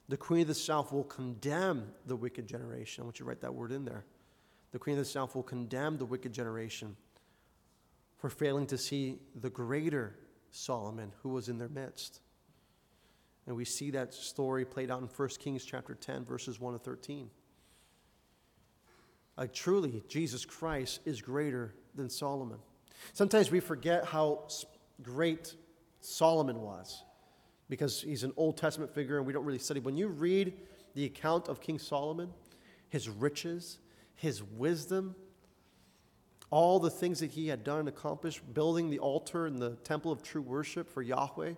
the 0.09 0.17
queen 0.17 0.43
of 0.43 0.49
the 0.49 0.55
south 0.55 0.93
will 0.93 1.05
condemn 1.05 1.93
the 2.07 2.17
wicked 2.17 2.47
generation. 2.47 3.03
I 3.03 3.05
want 3.05 3.19
you 3.19 3.25
to 3.25 3.29
write 3.29 3.41
that 3.41 3.55
word 3.55 3.73
in 3.73 3.85
there. 3.85 4.05
The 4.73 4.79
queen 4.79 4.99
of 4.99 5.05
the 5.05 5.11
south 5.11 5.35
will 5.35 5.43
condemn 5.43 5.99
the 5.99 6.05
wicked 6.05 6.33
generation 6.33 6.97
for 8.19 8.31
failing 8.31 8.67
to 8.69 8.79
see 8.79 9.19
the 9.41 9.51
greater 9.51 10.15
Solomon 10.53 11.13
who 11.23 11.31
was 11.31 11.49
in 11.49 11.59
their 11.59 11.69
midst. 11.69 12.21
And 13.47 13.57
we 13.57 13.65
see 13.65 13.91
that 13.91 14.15
story 14.15 14.65
played 14.65 14.91
out 14.91 15.01
in 15.01 15.09
1 15.09 15.29
Kings 15.41 15.65
chapter 15.65 15.95
10, 15.95 16.25
verses 16.25 16.61
1 16.61 16.75
to 16.75 16.79
13. 16.79 17.29
Like 19.37 19.53
truly, 19.53 20.05
Jesus 20.09 20.45
Christ 20.45 21.01
is 21.05 21.21
greater 21.21 21.75
than 21.95 22.09
Solomon. 22.09 22.59
Sometimes 23.15 23.51
we 23.51 23.59
forget 23.59 24.05
how 24.05 24.47
great 25.03 25.57
Solomon 26.01 26.61
was 26.61 27.03
because 27.69 28.03
he's 28.03 28.23
an 28.23 28.33
Old 28.37 28.57
Testament 28.57 28.95
figure 28.95 29.17
and 29.17 29.27
we 29.27 29.33
don't 29.33 29.45
really 29.45 29.59
study. 29.59 29.81
When 29.81 29.97
you 29.97 30.09
read 30.09 30.53
the 30.95 31.05
account 31.07 31.49
of 31.49 31.61
King 31.61 31.79
Solomon, 31.79 32.31
his 32.91 33.09
riches, 33.09 33.79
his 34.15 34.43
wisdom, 34.43 35.17
all 36.53 36.79
the 36.79 36.91
things 36.91 37.21
that 37.21 37.31
he 37.31 37.49
had 37.49 37.65
done 37.65 37.81
and 37.81 37.89
accomplished, 37.89 38.43
building 38.53 38.91
the 38.91 38.99
altar 38.99 39.47
and 39.47 39.59
the 39.59 39.71
temple 39.85 40.13
of 40.13 40.23
true 40.23 40.43
worship 40.43 40.87
for 40.89 41.01
Yahweh, 41.01 41.55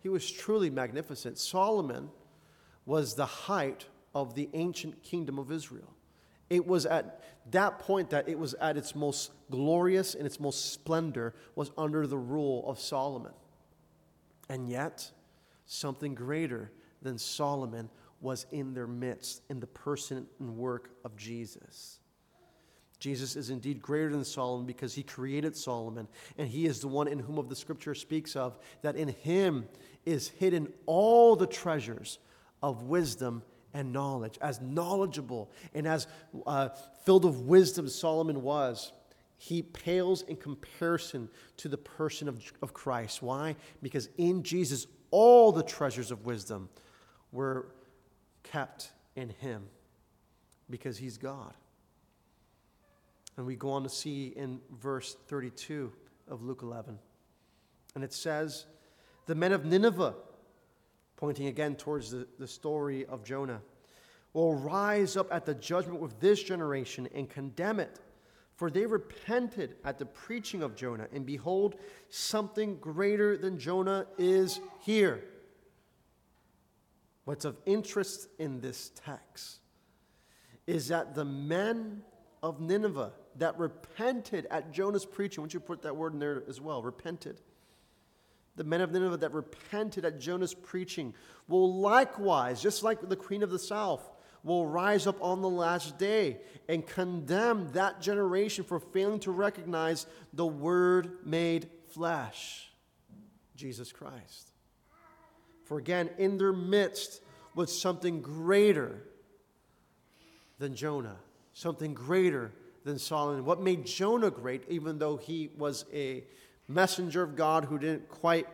he 0.00 0.08
was 0.08 0.28
truly 0.28 0.70
magnificent. 0.70 1.38
Solomon 1.38 2.08
was 2.86 3.14
the 3.14 3.26
height 3.26 3.84
of 4.14 4.34
the 4.34 4.48
ancient 4.54 5.02
kingdom 5.02 5.38
of 5.38 5.52
Israel. 5.52 5.92
It 6.48 6.66
was 6.66 6.86
at 6.86 7.22
that 7.50 7.80
point 7.80 8.08
that 8.10 8.30
it 8.30 8.38
was 8.38 8.54
at 8.54 8.78
its 8.78 8.94
most 8.94 9.30
glorious 9.50 10.14
and 10.14 10.24
its 10.24 10.40
most 10.40 10.72
splendor 10.72 11.34
was 11.54 11.70
under 11.76 12.06
the 12.06 12.18
rule 12.18 12.64
of 12.66 12.80
Solomon. 12.80 13.32
And 14.48 14.70
yet, 14.70 15.10
something 15.66 16.14
greater 16.14 16.72
than 17.02 17.18
Solomon 17.18 17.90
was 18.22 18.46
in 18.52 18.72
their 18.72 18.86
midst 18.86 19.42
in 19.50 19.60
the 19.60 19.66
person 19.66 20.26
and 20.40 20.56
work 20.56 20.92
of 21.04 21.14
Jesus. 21.14 21.98
Jesus 23.02 23.34
is 23.34 23.50
indeed 23.50 23.82
greater 23.82 24.10
than 24.10 24.24
Solomon 24.24 24.64
because 24.64 24.94
he 24.94 25.02
created 25.02 25.56
Solomon, 25.56 26.06
and 26.38 26.46
he 26.46 26.66
is 26.66 26.78
the 26.78 26.86
one 26.86 27.08
in 27.08 27.18
whom 27.18 27.36
of 27.36 27.48
the 27.48 27.56
scripture 27.56 27.96
speaks 27.96 28.36
of 28.36 28.56
that 28.82 28.94
in 28.94 29.08
him 29.08 29.66
is 30.06 30.28
hidden 30.28 30.72
all 30.86 31.34
the 31.34 31.48
treasures 31.48 32.20
of 32.62 32.84
wisdom 32.84 33.42
and 33.74 33.92
knowledge. 33.92 34.38
As 34.40 34.60
knowledgeable 34.60 35.50
and 35.74 35.84
as 35.84 36.06
uh, 36.46 36.68
filled 37.04 37.24
of 37.24 37.40
wisdom 37.40 37.88
Solomon 37.88 38.40
was, 38.40 38.92
he 39.36 39.62
pales 39.62 40.22
in 40.22 40.36
comparison 40.36 41.28
to 41.56 41.68
the 41.68 41.78
person 41.78 42.28
of, 42.28 42.40
of 42.62 42.72
Christ. 42.72 43.20
Why? 43.20 43.56
Because 43.82 44.10
in 44.16 44.44
Jesus, 44.44 44.86
all 45.10 45.50
the 45.50 45.64
treasures 45.64 46.12
of 46.12 46.24
wisdom 46.24 46.68
were 47.32 47.66
kept 48.44 48.92
in 49.16 49.30
him 49.30 49.64
because 50.70 50.98
he's 50.98 51.18
God. 51.18 51.52
And 53.36 53.46
we 53.46 53.56
go 53.56 53.70
on 53.70 53.82
to 53.82 53.88
see 53.88 54.28
in 54.36 54.60
verse 54.80 55.16
32 55.28 55.92
of 56.28 56.42
Luke 56.42 56.60
11. 56.62 56.98
And 57.94 58.04
it 58.04 58.12
says, 58.12 58.66
The 59.26 59.34
men 59.34 59.52
of 59.52 59.64
Nineveh 59.64 60.14
pointing 61.22 61.46
again 61.46 61.76
towards 61.76 62.10
the, 62.10 62.26
the 62.40 62.48
story 62.48 63.06
of 63.06 63.22
Jonah, 63.22 63.62
will 64.32 64.56
rise 64.56 65.16
up 65.16 65.32
at 65.32 65.46
the 65.46 65.54
judgment 65.54 66.00
with 66.00 66.18
this 66.18 66.42
generation 66.42 67.08
and 67.14 67.30
condemn 67.30 67.78
it. 67.78 68.00
For 68.56 68.72
they 68.72 68.86
repented 68.86 69.76
at 69.84 70.00
the 70.00 70.04
preaching 70.04 70.64
of 70.64 70.74
Jonah, 70.74 71.06
and 71.12 71.24
behold, 71.24 71.76
something 72.08 72.76
greater 72.78 73.36
than 73.36 73.56
Jonah 73.56 74.08
is 74.18 74.58
here. 74.80 75.22
What's 77.24 77.44
of 77.44 77.56
interest 77.66 78.26
in 78.40 78.60
this 78.60 78.90
text 79.04 79.60
is 80.66 80.88
that 80.88 81.14
the 81.14 81.24
men 81.24 82.02
of 82.42 82.60
Nineveh 82.60 83.12
that 83.36 83.58
repented 83.58 84.46
at 84.50 84.72
Jonah's 84.72 85.04
preaching, 85.04 85.40
I 85.40 85.42
want 85.42 85.54
you 85.54 85.60
to 85.60 85.66
put 85.66 85.82
that 85.82 85.96
word 85.96 86.12
in 86.12 86.18
there 86.18 86.42
as 86.48 86.60
well? 86.60 86.82
Repented. 86.82 87.40
The 88.56 88.64
men 88.64 88.80
of 88.80 88.92
Nineveh 88.92 89.16
that 89.18 89.32
repented 89.32 90.04
at 90.04 90.20
Jonah's 90.20 90.54
preaching 90.54 91.14
will 91.48 91.80
likewise, 91.80 92.60
just 92.60 92.82
like 92.82 93.08
the 93.08 93.16
queen 93.16 93.42
of 93.42 93.50
the 93.50 93.58
south, 93.58 94.08
will 94.44 94.66
rise 94.66 95.06
up 95.06 95.22
on 95.22 95.40
the 95.40 95.48
last 95.48 95.98
day 95.98 96.38
and 96.68 96.86
condemn 96.86 97.70
that 97.72 98.00
generation 98.00 98.64
for 98.64 98.80
failing 98.80 99.20
to 99.20 99.30
recognize 99.30 100.06
the 100.32 100.46
Word 100.46 101.18
made 101.24 101.68
flesh, 101.88 102.70
Jesus 103.56 103.92
Christ. 103.92 104.50
For 105.64 105.78
again, 105.78 106.10
in 106.18 106.38
their 106.38 106.52
midst 106.52 107.22
was 107.54 107.80
something 107.80 108.20
greater 108.20 109.02
than 110.58 110.74
Jonah, 110.74 111.16
something 111.52 111.94
greater 111.94 112.52
than 112.84 112.98
Solomon. 112.98 113.44
What 113.44 113.60
made 113.60 113.86
Jonah 113.86 114.30
great, 114.30 114.64
even 114.68 114.98
though 114.98 115.16
he 115.16 115.50
was 115.56 115.84
a 115.92 116.24
messenger 116.68 117.22
of 117.22 117.36
God 117.36 117.64
who 117.64 117.78
didn't 117.78 118.08
quite 118.08 118.46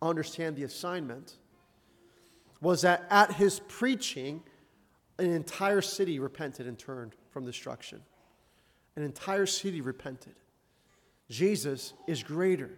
understand 0.00 0.56
the 0.56 0.64
assignment 0.64 1.36
was 2.60 2.82
that 2.82 3.06
at 3.10 3.32
his 3.32 3.60
preaching, 3.68 4.42
an 5.18 5.30
entire 5.30 5.80
city 5.80 6.18
repented 6.18 6.66
and 6.66 6.78
turned 6.78 7.14
from 7.30 7.44
destruction. 7.44 8.00
An 8.96 9.02
entire 9.02 9.46
city 9.46 9.80
repented. 9.80 10.34
Jesus 11.30 11.94
is 12.06 12.22
greater. 12.22 12.70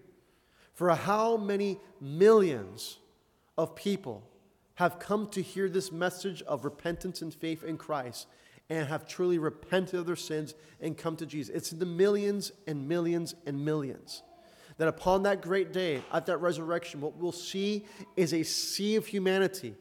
For 0.74 0.90
how 0.90 1.36
many 1.36 1.78
millions 2.00 2.98
of 3.56 3.74
people 3.74 4.22
have 4.76 4.98
come 4.98 5.28
to 5.28 5.42
hear 5.42 5.68
this 5.68 5.92
message 5.92 6.42
of 6.42 6.64
repentance 6.64 7.22
and 7.22 7.32
faith 7.32 7.62
in 7.62 7.76
Christ 7.76 8.26
and 8.70 8.88
have 8.88 9.06
truly 9.06 9.38
repented 9.38 10.00
of 10.00 10.06
their 10.06 10.16
sins 10.16 10.54
and 10.80 10.96
come 10.96 11.16
to 11.16 11.26
Jesus? 11.26 11.54
It's 11.54 11.72
in 11.72 11.78
the 11.78 11.86
millions 11.86 12.52
and 12.66 12.88
millions 12.88 13.34
and 13.46 13.64
millions 13.64 14.22
that 14.78 14.88
upon 14.88 15.22
that 15.22 15.40
great 15.40 15.72
day, 15.72 16.02
at 16.12 16.26
that 16.26 16.38
resurrection, 16.38 17.00
what 17.00 17.16
we'll 17.16 17.32
see 17.32 17.84
is 18.16 18.34
a 18.34 18.42
sea 18.42 18.96
of 18.96 19.06
humanity, 19.06 19.74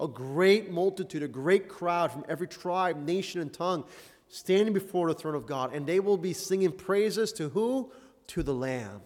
a 0.00 0.08
great 0.08 0.70
multitude, 0.70 1.22
a 1.22 1.28
great 1.28 1.68
crowd 1.68 2.10
from 2.10 2.24
every 2.28 2.48
tribe, 2.48 2.96
nation, 3.04 3.40
and 3.40 3.52
tongue 3.52 3.84
standing 4.28 4.74
before 4.74 5.08
the 5.08 5.14
throne 5.14 5.34
of 5.34 5.46
God. 5.46 5.72
And 5.74 5.86
they 5.86 6.00
will 6.00 6.16
be 6.16 6.32
singing 6.32 6.72
praises 6.72 7.32
to 7.34 7.50
who? 7.50 7.92
To 8.28 8.42
the 8.42 8.54
Lamb. 8.54 9.02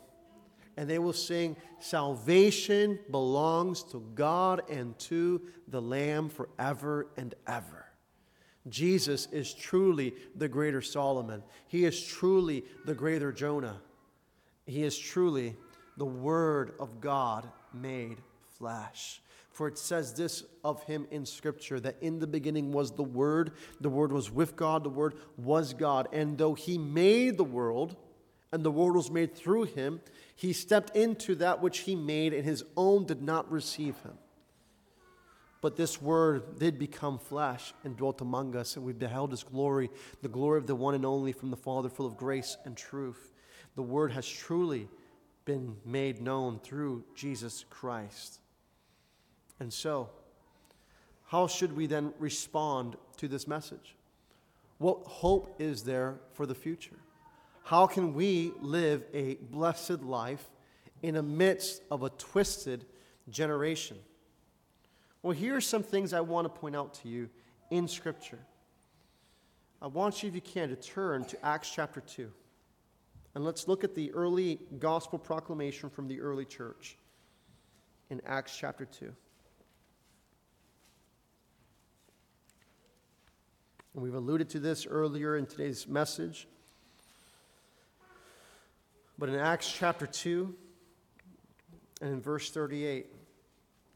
And 0.79 0.89
they 0.89 0.99
will 0.99 1.12
sing, 1.12 1.57
Salvation 1.81 2.99
belongs 3.11 3.83
to 3.85 4.01
God 4.15 4.62
and 4.71 4.99
to 5.01 5.43
the 5.69 5.83
Lamb 5.83 6.29
forever 6.31 7.09
and 7.17 7.35
ever. 7.47 7.86
Jesus 8.69 9.27
is 9.33 9.55
truly 9.55 10.15
the 10.35 10.49
greater 10.49 10.83
Solomon. 10.83 11.43
He 11.69 11.85
is 11.85 12.05
truly 12.05 12.65
the 12.85 12.95
greater 12.95 13.33
Jonah. 13.33 13.81
He 14.67 14.83
is 14.83 14.99
truly 14.99 15.57
the 15.97 16.07
Word 16.07 16.75
of 16.81 17.01
God 17.01 17.49
made 17.73 18.19
flesh. 18.59 19.21
For 19.51 19.69
it 19.69 19.79
says 19.79 20.13
this 20.13 20.45
of 20.65 20.83
him 20.83 21.07
in 21.11 21.25
Scripture 21.25 21.81
that 21.81 21.97
in 22.03 22.19
the 22.19 22.27
beginning 22.27 22.73
was 22.73 22.91
the 22.91 23.03
Word, 23.03 23.53
the 23.81 23.89
Word 23.89 24.13
was 24.13 24.31
with 24.31 24.57
God, 24.57 24.85
the 24.85 24.91
Word 24.91 25.15
was 25.37 25.73
God. 25.73 26.09
And 26.13 26.37
though 26.37 26.55
he 26.55 26.77
made 26.77 27.39
the 27.39 27.45
world, 27.45 27.97
and 28.53 28.65
the 28.65 28.71
world 28.71 28.97
was 28.97 29.11
made 29.11 29.35
through 29.35 29.65
him, 29.65 30.01
he 30.35 30.53
stepped 30.53 30.97
into 30.97 31.35
that 31.37 31.63
which 31.63 31.81
he 31.81 31.95
made, 31.95 32.33
and 32.33 32.45
his 32.45 32.65
own 32.77 33.07
did 33.07 33.23
not 33.23 33.51
receive 33.51 33.97
him. 34.01 34.19
But 35.61 35.77
this 35.77 36.01
word 36.01 36.59
did 36.59 36.79
become 36.79 37.19
flesh 37.19 37.73
and 37.83 37.97
dwelt 37.97 38.21
among 38.21 38.55
us, 38.57 38.77
and 38.77 38.85
we 38.85 38.92
beheld 38.92 39.31
his 39.31 39.42
glory, 39.42 39.90
the 40.23 40.29
glory 40.29 40.59
of 40.59 40.66
the 40.66 40.75
one 40.75 40.95
and 40.95 41.07
only 41.07 41.33
from 41.33 41.51
the 41.51 41.57
Father, 41.57 41.88
full 41.88 42.07
of 42.07 42.16
grace 42.16 42.57
and 42.64 42.77
truth 42.77 43.33
the 43.77 43.83
word 43.83 44.11
has 44.12 44.27
truly 44.27 44.88
been 45.45 45.77
made 45.85 46.21
known 46.21 46.59
through 46.59 47.05
Jesus 47.14 47.64
Christ. 47.71 48.40
And 49.61 49.73
so, 49.73 50.09
how 51.27 51.47
should 51.47 51.77
we 51.77 51.87
then 51.87 52.12
respond 52.19 52.97
to 53.19 53.29
this 53.29 53.47
message? 53.47 53.95
What 54.79 54.99
hope 55.05 55.57
is 55.61 55.85
there 55.85 56.16
for 56.33 56.47
the 56.47 56.55
future? 56.55 56.97
How 57.64 57.87
can 57.87 58.14
we 58.14 58.53
live 58.61 59.05
a 59.12 59.35
blessed 59.35 60.03
life 60.03 60.45
in 61.03 61.14
the 61.14 61.23
midst 61.23 61.83
of 61.90 62.03
a 62.03 62.11
twisted 62.11 62.87
generation? 63.29 63.99
Well, 65.23 65.33
here 65.33 65.57
are 65.57 65.61
some 65.61 65.83
things 65.83 66.13
I 66.13 66.21
want 66.21 66.45
to 66.45 66.61
point 66.61 66.77
out 66.77 66.95
to 67.03 67.09
you 67.09 67.29
in 67.71 67.89
Scripture. 67.89 68.39
I 69.83 69.89
want 69.89 70.23
you, 70.23 70.29
if 70.29 70.35
you 70.35 70.41
can, 70.41 70.69
to 70.71 70.77
turn 70.77 71.25
to 71.27 71.45
Acts 71.45 71.71
chapter 71.71 72.01
2. 72.01 72.31
And 73.35 73.45
let's 73.45 73.69
look 73.69 73.85
at 73.85 73.95
the 73.95 74.13
early 74.13 74.61
gospel 74.79 75.19
proclamation 75.19 75.91
from 75.91 76.09
the 76.09 76.21
early 76.21 76.45
church. 76.45 76.97
in 78.09 78.23
Acts 78.25 78.57
chapter 78.57 78.85
2. 78.85 79.13
And 83.95 84.03
we've 84.03 84.15
alluded 84.15 84.49
to 84.51 84.61
this 84.61 84.87
earlier 84.87 85.37
in 85.37 85.47
today's 85.47 85.89
message. 85.89 86.47
But 89.19 89.31
in 89.31 89.37
Acts 89.37 89.73
chapter 89.73 90.07
2 90.07 90.55
and 92.03 92.13
in 92.13 92.21
verse 92.21 92.51
38, 92.51 93.07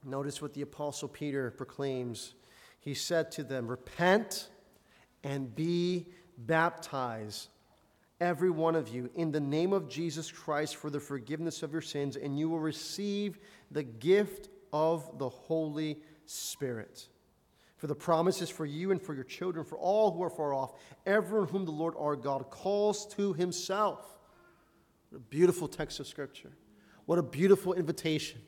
notice 0.05 0.41
what 0.41 0.55
the 0.55 0.63
Apostle 0.63 1.09
Peter 1.09 1.51
proclaims. 1.51 2.35
He 2.81 2.95
said 2.95 3.31
to 3.33 3.45
them, 3.45 3.67
Repent 3.67 4.49
and 5.23 5.55
be 5.55 6.07
baptized, 6.39 7.49
every 8.21 8.51
one 8.51 8.75
of 8.75 8.89
you, 8.89 9.11
in 9.15 9.33
the 9.33 9.41
name 9.41 9.73
of 9.73 9.89
Jesus 9.89 10.31
Christ 10.31 10.77
for 10.77 10.91
the 10.91 11.01
forgiveness 11.01 11.63
of 11.63 11.73
your 11.73 11.83
sins, 11.83 12.17
and 12.17 12.39
you 12.39 12.49
will 12.49 12.61
receive 12.61 13.39
the 13.71 13.83
gift 13.83 14.49
of 14.73 15.19
the 15.19 15.29
Holy 15.29 16.01
Spirit. 16.27 17.09
For 17.77 17.87
the 17.87 17.95
promise 17.95 18.43
is 18.43 18.51
for 18.51 18.67
you 18.67 18.91
and 18.91 19.01
for 19.01 19.15
your 19.15 19.25
children, 19.25 19.65
for 19.65 19.79
all 19.79 20.13
who 20.13 20.23
are 20.23 20.31
far 20.31 20.53
off, 20.53 20.75
everyone 21.07 21.49
whom 21.49 21.65
the 21.65 21.71
Lord 21.71 21.95
our 21.99 22.15
God 22.15 22.51
calls 22.51 23.07
to 23.15 23.33
himself. 23.33 24.19
What 25.09 25.19
a 25.19 25.21
beautiful 25.21 25.67
text 25.67 25.99
of 25.99 26.07
Scripture. 26.07 26.53
What 27.07 27.19
a 27.19 27.23
beautiful 27.23 27.73
invitation. 27.73 28.41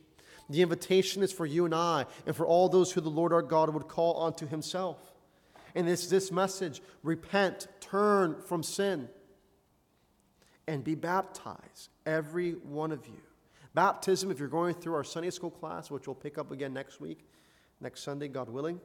The 0.51 0.63
invitation 0.63 1.23
is 1.23 1.33
for 1.33 1.47
you 1.47 1.65
and 1.65 1.75
I, 1.75 2.07
and 2.27 2.35
for 2.35 2.47
all 2.47 2.69
those 2.69 2.93
who 2.93 3.01
the 3.01 3.09
Lord 3.09 3.33
our 3.33 3.43
God 3.43 3.73
would 3.73 3.89
call 3.89 4.23
unto 4.25 4.47
himself. 4.47 4.99
And 5.75 5.89
it's 5.89 6.07
this 6.07 6.31
message 6.31 6.83
repent, 7.03 7.69
turn 7.81 8.43
from 8.47 8.63
sin, 8.63 9.09
and 10.67 10.85
be 10.85 10.95
baptized, 10.95 11.91
every 12.05 12.53
one 12.53 12.93
of 12.93 13.07
you. 13.07 13.21
Baptism, 13.75 14.31
if 14.31 14.39
you're 14.39 14.49
going 14.49 14.75
through 14.75 14.95
our 14.95 15.05
Sunday 15.05 15.31
school 15.31 15.51
class, 15.51 15.91
which 15.91 16.07
we'll 16.07 16.15
pick 16.15 16.37
up 16.37 16.51
again 16.51 16.75
next 16.75 17.01
week, 17.01 17.27
next 17.81 18.03
Sunday, 18.03 18.29
God 18.29 18.51
willing 18.51 18.81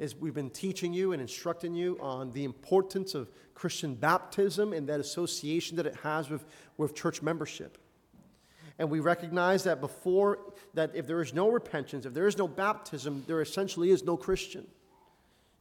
is 0.00 0.16
we've 0.16 0.34
been 0.34 0.50
teaching 0.50 0.94
you 0.94 1.12
and 1.12 1.20
instructing 1.20 1.74
you 1.74 1.98
on 2.00 2.32
the 2.32 2.42
importance 2.42 3.14
of 3.14 3.30
Christian 3.54 3.94
baptism 3.94 4.72
and 4.72 4.88
that 4.88 4.98
association 4.98 5.76
that 5.76 5.86
it 5.86 5.94
has 5.96 6.30
with, 6.30 6.44
with 6.78 6.94
church 6.94 7.20
membership. 7.20 7.76
And 8.80 8.88
we 8.88 8.98
recognize 8.98 9.64
that 9.64 9.82
before, 9.82 10.38
that 10.72 10.92
if 10.94 11.06
there 11.06 11.20
is 11.20 11.34
no 11.34 11.50
repentance, 11.50 12.06
if 12.06 12.14
there 12.14 12.26
is 12.26 12.38
no 12.38 12.48
baptism, 12.48 13.22
there 13.26 13.42
essentially 13.42 13.90
is 13.90 14.02
no 14.02 14.16
Christian. 14.16 14.66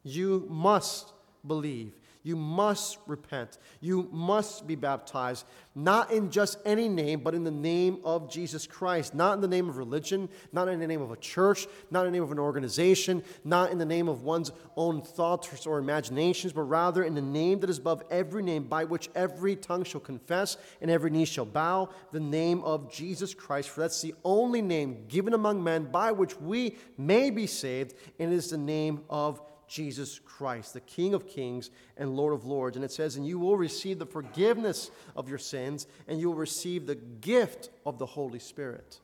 You 0.03 0.47
must 0.49 1.12
believe. 1.45 1.91
You 2.21 2.36
must 2.36 2.97
repent. 3.08 3.58
You 3.79 4.10
must 4.12 4.67
be 4.67 4.75
baptized, 4.75 5.45
not 5.73 6.12
in 6.12 6.29
just 6.29 6.58
any 6.65 6.89
name, 6.89 7.21
but 7.21 7.34
in 7.34 7.45
the 7.45 7.51
name 7.51 7.99
of 8.03 8.29
Jesus 8.29 8.67
Christ. 8.67 9.15
Not 9.15 9.36
in 9.36 9.41
the 9.41 9.47
name 9.47 9.69
of 9.69 9.77
religion, 9.77 10.27
not 10.51 10.67
in 10.67 10.79
the 10.79 10.88
name 10.88 11.01
of 11.01 11.12
a 11.12 11.17
church, 11.17 11.67
not 11.91 12.05
in 12.05 12.12
the 12.12 12.17
name 12.17 12.23
of 12.23 12.32
an 12.34 12.39
organization, 12.39 13.23
not 13.45 13.71
in 13.71 13.77
the 13.77 13.86
name 13.86 14.10
of 14.10 14.23
one's 14.23 14.51
own 14.75 15.01
thoughts 15.01 15.65
or 15.65 15.79
imaginations, 15.79 16.51
but 16.51 16.63
rather 16.63 17.03
in 17.03 17.15
the 17.15 17.21
name 17.21 17.62
that 17.62 17.69
is 17.69 17.77
above 17.77 18.03
every 18.12 18.43
name, 18.43 18.65
by 18.65 18.84
which 18.84 19.10
every 19.15 19.55
tongue 19.55 19.86
shall 19.86 20.01
confess 20.01 20.58
and 20.82 20.91
every 20.91 21.10
knee 21.10 21.25
shall 21.25 21.45
bow, 21.45 21.89
the 22.12 22.19
name 22.19 22.62
of 22.63 22.91
Jesus 22.91 23.34
Christ. 23.34 23.69
For 23.69 23.79
that's 23.79 24.01
the 24.01 24.13
only 24.25 24.62
name 24.62 25.05
given 25.08 25.34
among 25.34 25.63
men 25.63 25.86
by 25.86 26.12
which 26.12 26.39
we 26.39 26.75
may 26.97 27.29
be 27.29 27.47
saved, 27.47 27.93
and 28.19 28.34
it 28.34 28.36
is 28.36 28.49
the 28.49 28.58
name 28.58 29.05
of 29.10 29.41
Jesus 29.69 30.19
Christ, 30.19 30.73
the 30.73 30.82
King 30.82 31.13
of 31.13 31.27
kings 31.27 31.69
and 31.95 32.15
Lord 32.15 32.34
of 32.34 32.45
lords. 32.45 32.75
And 32.75 32.84
it 32.84 32.91
says, 32.91 33.15
And 33.15 33.25
you 33.25 33.39
will 33.39 33.55
receive 33.55 33.99
the 33.99 34.05
forgiveness 34.05 34.91
of 35.15 35.29
your 35.29 35.38
sins, 35.38 35.88
and 36.08 36.19
you 36.19 36.29
will 36.29 36.38
receive 36.38 36.88
the 36.88 36.95
gift 36.95 37.69
of 37.86 37.99
the 37.99 38.05
Holy 38.05 38.39
Spirit. 38.39 38.99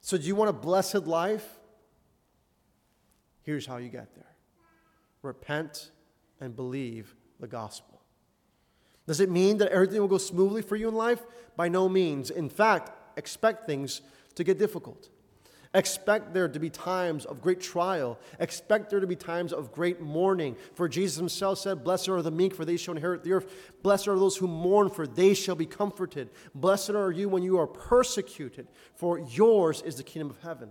So, 0.00 0.16
do 0.16 0.24
you 0.24 0.36
want 0.36 0.50
a 0.50 0.54
blessed 0.54 1.06
life? 1.06 1.58
Here's 3.42 3.66
how 3.66 3.78
you 3.78 3.88
get 3.88 4.14
there 4.14 4.24
repent 5.22 5.90
and 6.40 6.54
believe 6.54 7.14
the 7.40 7.48
gospel. 7.48 8.00
Does 9.06 9.20
it 9.20 9.30
mean 9.30 9.58
that 9.58 9.72
everything 9.72 10.00
will 10.00 10.08
go 10.08 10.18
smoothly 10.18 10.62
for 10.62 10.76
you 10.76 10.88
in 10.88 10.94
life? 10.94 11.22
By 11.56 11.68
no 11.68 11.88
means. 11.88 12.30
In 12.30 12.48
fact, 12.48 12.92
expect 13.16 13.66
things 13.66 14.02
to 14.36 14.44
get 14.44 14.58
difficult. 14.58 15.08
Expect 15.74 16.32
there 16.32 16.48
to 16.48 16.58
be 16.58 16.70
times 16.70 17.26
of 17.26 17.42
great 17.42 17.60
trial. 17.60 18.18
Expect 18.40 18.88
there 18.88 19.00
to 19.00 19.06
be 19.06 19.16
times 19.16 19.52
of 19.52 19.70
great 19.70 20.00
mourning. 20.00 20.56
For 20.74 20.88
Jesus 20.88 21.18
himself 21.18 21.58
said, 21.58 21.84
Blessed 21.84 22.08
are 22.08 22.22
the 22.22 22.30
meek, 22.30 22.54
for 22.54 22.64
they 22.64 22.78
shall 22.78 22.94
inherit 22.94 23.22
the 23.22 23.32
earth. 23.32 23.72
Blessed 23.82 24.08
are 24.08 24.18
those 24.18 24.36
who 24.36 24.48
mourn, 24.48 24.88
for 24.88 25.06
they 25.06 25.34
shall 25.34 25.54
be 25.54 25.66
comforted. 25.66 26.30
Blessed 26.54 26.90
are 26.90 27.10
you 27.10 27.28
when 27.28 27.42
you 27.42 27.58
are 27.58 27.66
persecuted, 27.66 28.66
for 28.94 29.18
yours 29.18 29.82
is 29.82 29.96
the 29.96 30.02
kingdom 30.02 30.30
of 30.30 30.40
heaven. 30.42 30.70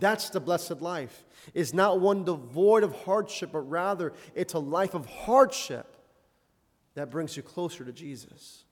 That's 0.00 0.30
the 0.30 0.40
blessed 0.40 0.80
life. 0.80 1.24
It's 1.54 1.74
not 1.74 2.00
one 2.00 2.24
devoid 2.24 2.82
of 2.82 3.04
hardship, 3.04 3.50
but 3.52 3.60
rather 3.60 4.14
it's 4.34 4.54
a 4.54 4.58
life 4.58 4.94
of 4.94 5.06
hardship 5.06 5.96
that 6.94 7.10
brings 7.10 7.36
you 7.36 7.42
closer 7.42 7.84
to 7.84 7.92
Jesus. 7.92 8.64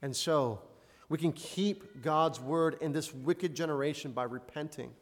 And 0.00 0.14
so, 0.14 0.62
we 1.10 1.18
can 1.18 1.32
keep 1.32 2.02
God's 2.02 2.40
word 2.40 2.78
in 2.80 2.92
this 2.92 3.12
wicked 3.12 3.54
generation 3.54 4.12
by 4.12 4.22
repenting 4.22 4.92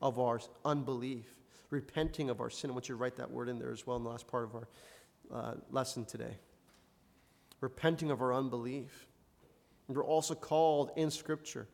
of 0.00 0.18
our 0.18 0.40
unbelief, 0.64 1.26
repenting 1.70 2.30
of 2.30 2.40
our 2.40 2.48
sin. 2.48 2.70
I 2.70 2.72
want 2.72 2.88
you 2.88 2.94
to 2.94 2.98
write 2.98 3.16
that 3.16 3.30
word 3.30 3.50
in 3.50 3.58
there 3.58 3.70
as 3.70 3.86
well 3.86 3.98
in 3.98 4.02
the 4.02 4.08
last 4.08 4.26
part 4.26 4.44
of 4.44 4.54
our 4.54 4.68
uh, 5.32 5.54
lesson 5.70 6.06
today. 6.06 6.38
Repenting 7.60 8.10
of 8.10 8.22
our 8.22 8.32
unbelief. 8.32 9.06
And 9.86 9.96
we're 9.96 10.04
also 10.04 10.34
called 10.34 10.90
in 10.96 11.10
Scripture 11.10 11.68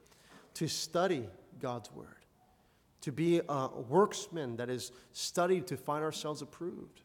to 0.55 0.67
study 0.67 1.29
God's 1.61 1.93
word, 1.93 2.27
to 3.03 3.13
be 3.13 3.39
a 3.39 3.69
worksman 3.69 4.57
that 4.57 4.71
is 4.71 4.91
studied 5.13 5.69
to 5.69 5.77
find 5.77 6.03
ourselves 6.03 6.43
approved. 6.43 7.03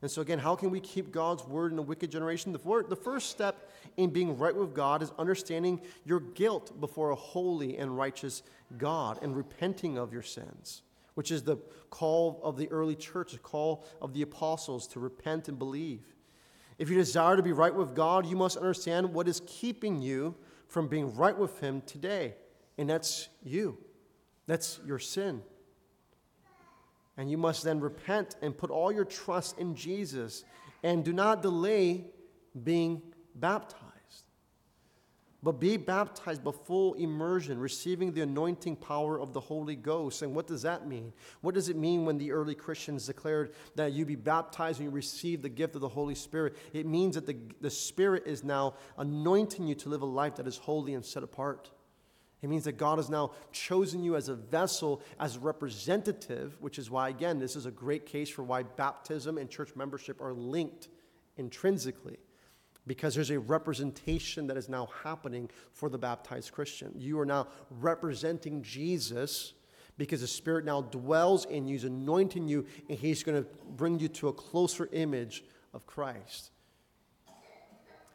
And 0.00 0.10
so, 0.10 0.22
again, 0.22 0.38
how 0.38 0.54
can 0.54 0.70
we 0.70 0.78
keep 0.78 1.10
God's 1.10 1.44
word 1.44 1.72
in 1.72 1.78
a 1.78 1.82
wicked 1.82 2.12
generation? 2.12 2.52
The, 2.52 2.84
the 2.88 2.96
first 2.96 3.30
step 3.30 3.70
in 3.96 4.10
being 4.10 4.36
right 4.36 4.54
with 4.54 4.74
God 4.74 5.02
is 5.02 5.12
understanding 5.18 5.80
your 6.04 6.20
guilt 6.20 6.80
before 6.80 7.10
a 7.10 7.14
holy 7.14 7.78
and 7.78 7.96
righteous 7.96 8.42
God 8.78 9.18
and 9.22 9.36
repenting 9.36 9.96
of 9.96 10.12
your 10.12 10.22
sins, 10.22 10.82
which 11.14 11.30
is 11.30 11.42
the 11.42 11.56
call 11.90 12.40
of 12.42 12.56
the 12.56 12.70
early 12.70 12.94
church, 12.94 13.32
the 13.32 13.38
call 13.38 13.86
of 14.02 14.12
the 14.12 14.22
apostles 14.22 14.86
to 14.88 15.00
repent 15.00 15.48
and 15.48 15.58
believe. 15.58 16.02
If 16.78 16.90
you 16.90 16.96
desire 16.96 17.36
to 17.36 17.42
be 17.42 17.52
right 17.52 17.74
with 17.74 17.94
God, 17.94 18.26
you 18.26 18.36
must 18.36 18.56
understand 18.58 19.14
what 19.14 19.28
is 19.28 19.40
keeping 19.46 20.02
you 20.02 20.34
from 20.68 20.88
being 20.88 21.14
right 21.14 21.36
with 21.36 21.58
Him 21.60 21.80
today, 21.86 22.34
and 22.76 22.90
that's 22.90 23.28
you. 23.42 23.78
That's 24.46 24.78
your 24.86 24.98
sin. 24.98 25.42
And 27.16 27.30
you 27.30 27.38
must 27.38 27.64
then 27.64 27.80
repent 27.80 28.36
and 28.42 28.56
put 28.56 28.70
all 28.70 28.92
your 28.92 29.06
trust 29.06 29.58
in 29.58 29.74
Jesus 29.74 30.44
and 30.82 31.04
do 31.04 31.14
not 31.14 31.40
delay 31.40 32.04
being 32.62 33.00
baptized. 33.34 33.85
But 35.46 35.60
be 35.60 35.76
baptized 35.76 36.42
by 36.42 36.50
full 36.50 36.94
immersion, 36.94 37.60
receiving 37.60 38.12
the 38.12 38.22
anointing 38.22 38.74
power 38.74 39.20
of 39.20 39.32
the 39.32 39.38
Holy 39.38 39.76
Ghost. 39.76 40.22
And 40.22 40.34
what 40.34 40.48
does 40.48 40.62
that 40.62 40.88
mean? 40.88 41.12
What 41.40 41.54
does 41.54 41.68
it 41.68 41.76
mean 41.76 42.04
when 42.04 42.18
the 42.18 42.32
early 42.32 42.56
Christians 42.56 43.06
declared 43.06 43.54
that 43.76 43.92
you 43.92 44.04
be 44.04 44.16
baptized 44.16 44.80
and 44.80 44.88
you 44.88 44.90
receive 44.90 45.42
the 45.42 45.48
gift 45.48 45.76
of 45.76 45.82
the 45.82 45.88
Holy 45.88 46.16
Spirit? 46.16 46.56
It 46.72 46.84
means 46.84 47.14
that 47.14 47.26
the, 47.26 47.36
the 47.60 47.70
Spirit 47.70 48.24
is 48.26 48.42
now 48.42 48.74
anointing 48.98 49.68
you 49.68 49.76
to 49.76 49.88
live 49.88 50.02
a 50.02 50.04
life 50.04 50.34
that 50.34 50.48
is 50.48 50.56
holy 50.56 50.94
and 50.94 51.04
set 51.04 51.22
apart. 51.22 51.70
It 52.42 52.50
means 52.50 52.64
that 52.64 52.76
God 52.76 52.98
has 52.98 53.08
now 53.08 53.30
chosen 53.52 54.02
you 54.02 54.16
as 54.16 54.28
a 54.28 54.34
vessel, 54.34 55.00
as 55.20 55.36
a 55.36 55.38
representative, 55.38 56.56
which 56.58 56.76
is 56.76 56.90
why, 56.90 57.08
again, 57.08 57.38
this 57.38 57.54
is 57.54 57.66
a 57.66 57.70
great 57.70 58.04
case 58.04 58.28
for 58.28 58.42
why 58.42 58.64
baptism 58.64 59.38
and 59.38 59.48
church 59.48 59.76
membership 59.76 60.20
are 60.20 60.32
linked 60.32 60.88
intrinsically. 61.36 62.18
Because 62.86 63.14
there's 63.14 63.30
a 63.30 63.38
representation 63.38 64.46
that 64.46 64.56
is 64.56 64.68
now 64.68 64.88
happening 65.02 65.50
for 65.72 65.88
the 65.88 65.98
baptized 65.98 66.52
Christian. 66.52 66.92
You 66.96 67.18
are 67.18 67.26
now 67.26 67.48
representing 67.70 68.62
Jesus 68.62 69.54
because 69.98 70.20
the 70.20 70.26
Spirit 70.26 70.64
now 70.64 70.82
dwells 70.82 71.46
in 71.46 71.66
you, 71.66 71.74
He's 71.74 71.84
anointing 71.84 72.48
you, 72.48 72.66
and 72.88 72.98
He's 72.98 73.22
going 73.22 73.42
to 73.42 73.48
bring 73.76 73.98
you 73.98 74.08
to 74.08 74.28
a 74.28 74.32
closer 74.32 74.88
image 74.92 75.42
of 75.72 75.86
Christ. 75.86 76.50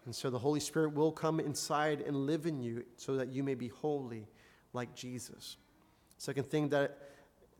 And 0.06 0.16
so 0.16 0.30
the 0.30 0.40
Holy 0.40 0.60
Spirit 0.60 0.94
will 0.94 1.12
come 1.12 1.40
inside 1.40 2.02
and 2.02 2.16
live 2.26 2.46
in 2.46 2.60
you 2.60 2.86
so 2.98 3.16
that 3.18 3.30
you 3.30 3.44
may 3.44 3.56
be 3.56 3.68
holy 3.68 4.28
like 4.74 4.96
Jesus. 4.96 5.58
Second 6.18 6.48
thing 6.50 6.70
that 6.70 6.98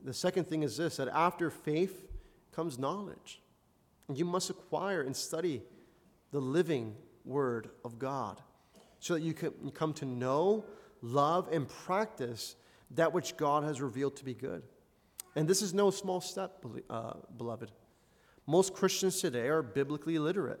the 0.04 0.14
second 0.14 0.48
thing 0.48 0.62
is 0.62 0.76
this 0.76 0.96
that 0.96 1.08
after 1.08 1.50
faith 1.50 2.06
comes 2.52 2.78
knowledge. 2.78 3.40
You 4.12 4.24
must 4.24 4.50
acquire 4.50 5.02
and 5.02 5.16
study 5.16 5.62
the 6.32 6.40
living 6.40 6.96
word 7.24 7.70
of 7.84 7.98
God 7.98 8.40
so 8.98 9.14
that 9.14 9.22
you 9.22 9.34
can 9.34 9.70
come 9.72 9.92
to 9.94 10.04
know, 10.04 10.64
love, 11.02 11.48
and 11.52 11.68
practice 11.68 12.56
that 12.92 13.12
which 13.12 13.36
God 13.36 13.64
has 13.64 13.80
revealed 13.80 14.16
to 14.16 14.24
be 14.24 14.34
good. 14.34 14.62
And 15.36 15.48
this 15.48 15.62
is 15.62 15.72
no 15.72 15.90
small 15.90 16.20
step, 16.20 16.64
uh, 16.90 17.14
beloved. 17.36 17.70
Most 18.46 18.74
Christians 18.74 19.20
today 19.20 19.48
are 19.48 19.62
biblically 19.62 20.16
illiterate. 20.16 20.60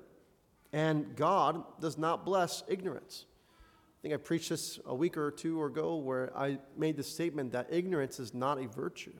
And 0.72 1.14
God 1.16 1.62
does 1.80 1.98
not 1.98 2.24
bless 2.24 2.62
ignorance. 2.68 3.26
I 3.58 3.98
think 4.02 4.14
I 4.14 4.16
preached 4.16 4.48
this 4.48 4.80
a 4.86 4.94
week 4.94 5.16
or 5.16 5.30
two 5.30 5.62
ago 5.64 5.96
where 5.96 6.36
I 6.36 6.58
made 6.76 6.96
the 6.96 7.02
statement 7.02 7.52
that 7.52 7.68
ignorance 7.70 8.18
is 8.18 8.32
not 8.34 8.58
a 8.58 8.66
virtue. 8.66 9.12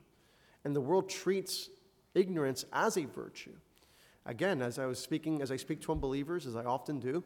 And 0.64 0.74
the 0.74 0.80
world 0.80 1.08
treats 1.08 1.68
ignorance 2.14 2.64
as 2.72 2.96
a 2.96 3.04
virtue. 3.04 3.52
Again, 4.24 4.62
as 4.62 4.78
I 4.78 4.86
was 4.86 4.98
speaking, 4.98 5.42
as 5.42 5.50
I 5.50 5.56
speak 5.56 5.80
to 5.82 5.92
unbelievers, 5.92 6.46
as 6.46 6.56
I 6.56 6.64
often 6.64 7.00
do, 7.00 7.24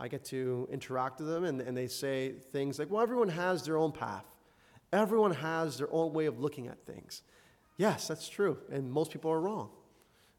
I 0.00 0.08
get 0.08 0.24
to 0.26 0.68
interact 0.72 1.20
with 1.20 1.28
them 1.28 1.44
and, 1.44 1.60
and 1.60 1.76
they 1.76 1.86
say 1.86 2.32
things 2.52 2.78
like, 2.78 2.90
well, 2.90 3.02
everyone 3.02 3.28
has 3.28 3.62
their 3.64 3.76
own 3.76 3.92
path. 3.92 4.24
Everyone 4.92 5.32
has 5.32 5.78
their 5.78 5.92
own 5.92 6.12
way 6.12 6.26
of 6.26 6.40
looking 6.40 6.68
at 6.68 6.84
things. 6.86 7.22
Yes, 7.76 8.08
that's 8.08 8.28
true. 8.28 8.58
And 8.70 8.90
most 8.90 9.12
people 9.12 9.30
are 9.30 9.40
wrong. 9.40 9.70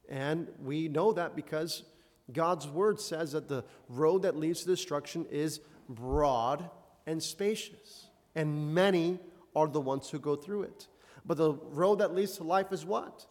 And 0.10 0.50
we 0.62 0.88
know 0.88 1.14
that 1.14 1.36
because 1.36 1.84
God's 2.32 2.68
word 2.68 3.00
says 3.00 3.34
that 3.34 3.48
the 3.48 3.64
road 3.90 4.24
that 4.24 4.36
leads 4.36 4.62
to 4.62 4.68
destruction 4.68 5.26
is 5.30 5.62
broad 5.88 6.70
and 7.06 7.22
spacious, 7.22 8.08
and 8.34 8.74
many 8.74 9.20
are 9.56 9.68
the 9.68 9.82
ones 9.82 10.10
who 10.10 10.20
go 10.20 10.36
through 10.36 10.64
it. 10.64 10.88
But 11.26 11.38
the 11.38 11.54
road 11.54 12.00
that 12.00 12.14
leads 12.14 12.38
to 12.38 12.44
life 12.44 12.72
is 12.72 12.86
what? 12.86 13.26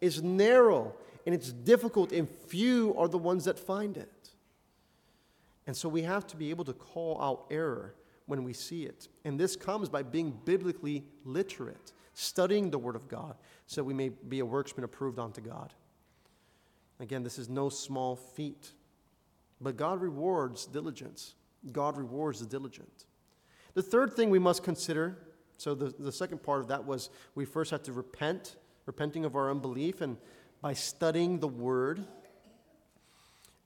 Is 0.00 0.22
narrow 0.22 0.94
and 1.26 1.34
it's 1.34 1.52
difficult, 1.52 2.12
and 2.12 2.28
few 2.28 2.94
are 2.96 3.08
the 3.08 3.18
ones 3.18 3.44
that 3.44 3.58
find 3.58 3.96
it. 3.96 4.30
And 5.66 5.76
so 5.76 5.88
we 5.88 6.02
have 6.02 6.26
to 6.28 6.36
be 6.36 6.50
able 6.50 6.64
to 6.64 6.72
call 6.72 7.20
out 7.20 7.46
error 7.50 7.94
when 8.26 8.44
we 8.44 8.52
see 8.52 8.84
it. 8.84 9.08
And 9.24 9.38
this 9.38 9.56
comes 9.56 9.88
by 9.88 10.02
being 10.02 10.38
biblically 10.44 11.04
literate, 11.24 11.92
studying 12.14 12.70
the 12.70 12.78
Word 12.78 12.96
of 12.96 13.08
God, 13.08 13.34
so 13.66 13.82
we 13.82 13.92
may 13.92 14.10
be 14.10 14.38
a 14.38 14.46
workman 14.46 14.84
approved 14.84 15.18
unto 15.18 15.40
God. 15.40 15.74
Again, 17.00 17.22
this 17.22 17.38
is 17.38 17.48
no 17.48 17.68
small 17.68 18.16
feat, 18.16 18.72
but 19.60 19.76
God 19.76 20.00
rewards 20.00 20.66
diligence. 20.66 21.34
God 21.72 21.98
rewards 21.98 22.40
the 22.40 22.46
diligent. 22.46 23.06
The 23.74 23.82
third 23.82 24.14
thing 24.14 24.30
we 24.30 24.38
must 24.38 24.62
consider 24.62 25.18
so 25.58 25.74
the, 25.74 25.94
the 25.98 26.12
second 26.12 26.42
part 26.42 26.60
of 26.60 26.68
that 26.68 26.84
was 26.84 27.10
we 27.34 27.44
first 27.44 27.70
have 27.70 27.82
to 27.84 27.92
repent, 27.92 28.56
repenting 28.84 29.24
of 29.24 29.36
our 29.36 29.50
unbelief, 29.50 30.00
and 30.00 30.16
by 30.60 30.72
studying 30.72 31.38
the 31.40 31.48
Word. 31.48 32.04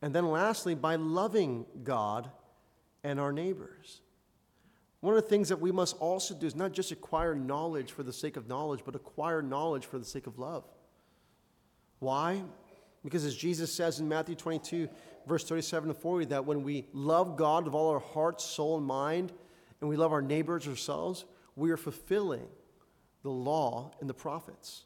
And 0.03 0.15
then 0.15 0.29
lastly, 0.31 0.75
by 0.75 0.97
loving 0.97 1.67
God 1.83 2.31
and 3.05 3.21
our 3.21 3.33
neighbors. 3.33 4.01
One 5.01 5.17
of 5.17 5.23
the 5.23 5.29
things 5.29 5.49
that 5.49 5.61
we 5.61 5.73
must 5.73 5.97
also 5.97 6.35
do 6.35 6.47
is 6.47 6.55
not 6.55 6.73
just 6.73 6.93
acquire 6.93 7.35
knowledge 7.35 7.91
for 7.93 8.03
the 8.03 8.13
sake 8.13 8.37
of 8.37 8.49
knowledge, 8.49 8.81
but 8.85 8.95
acquire 8.95 9.41
knowledge 9.41 9.87
for 9.87 9.99
the 9.99 10.05
sake 10.05 10.27
of 10.27 10.39
love. 10.39 10.65
Why? 12.01 12.43
Because 13.03 13.25
as 13.25 13.35
Jesus 13.35 13.73
says 13.73 13.99
in 14.01 14.09
Matthew 14.09 14.35
22, 14.35 14.89
verse 15.27 15.45
37 15.45 15.89
to 15.89 15.95
40, 15.95 16.27
that 16.27 16.45
when 16.45 16.63
we 16.63 16.87
love 16.93 17.37
God 17.37 17.65
with 17.65 17.75
all 17.75 17.91
our 17.91 18.01
heart, 18.01 18.43
soul, 18.43 18.77
and 18.77 18.87
mind, 18.87 19.33
and 19.81 19.89
we 19.89 19.97
love 19.97 20.13
our 20.13 20.21
neighbors 20.23 20.69
ourselves, 20.69 21.25
we 21.57 21.71
are 21.71 21.79
fulfilling 21.79 22.47
the 23.23 23.31
law 23.31 23.93
and 24.01 24.09
the 24.09 24.15
prophets. 24.15 24.85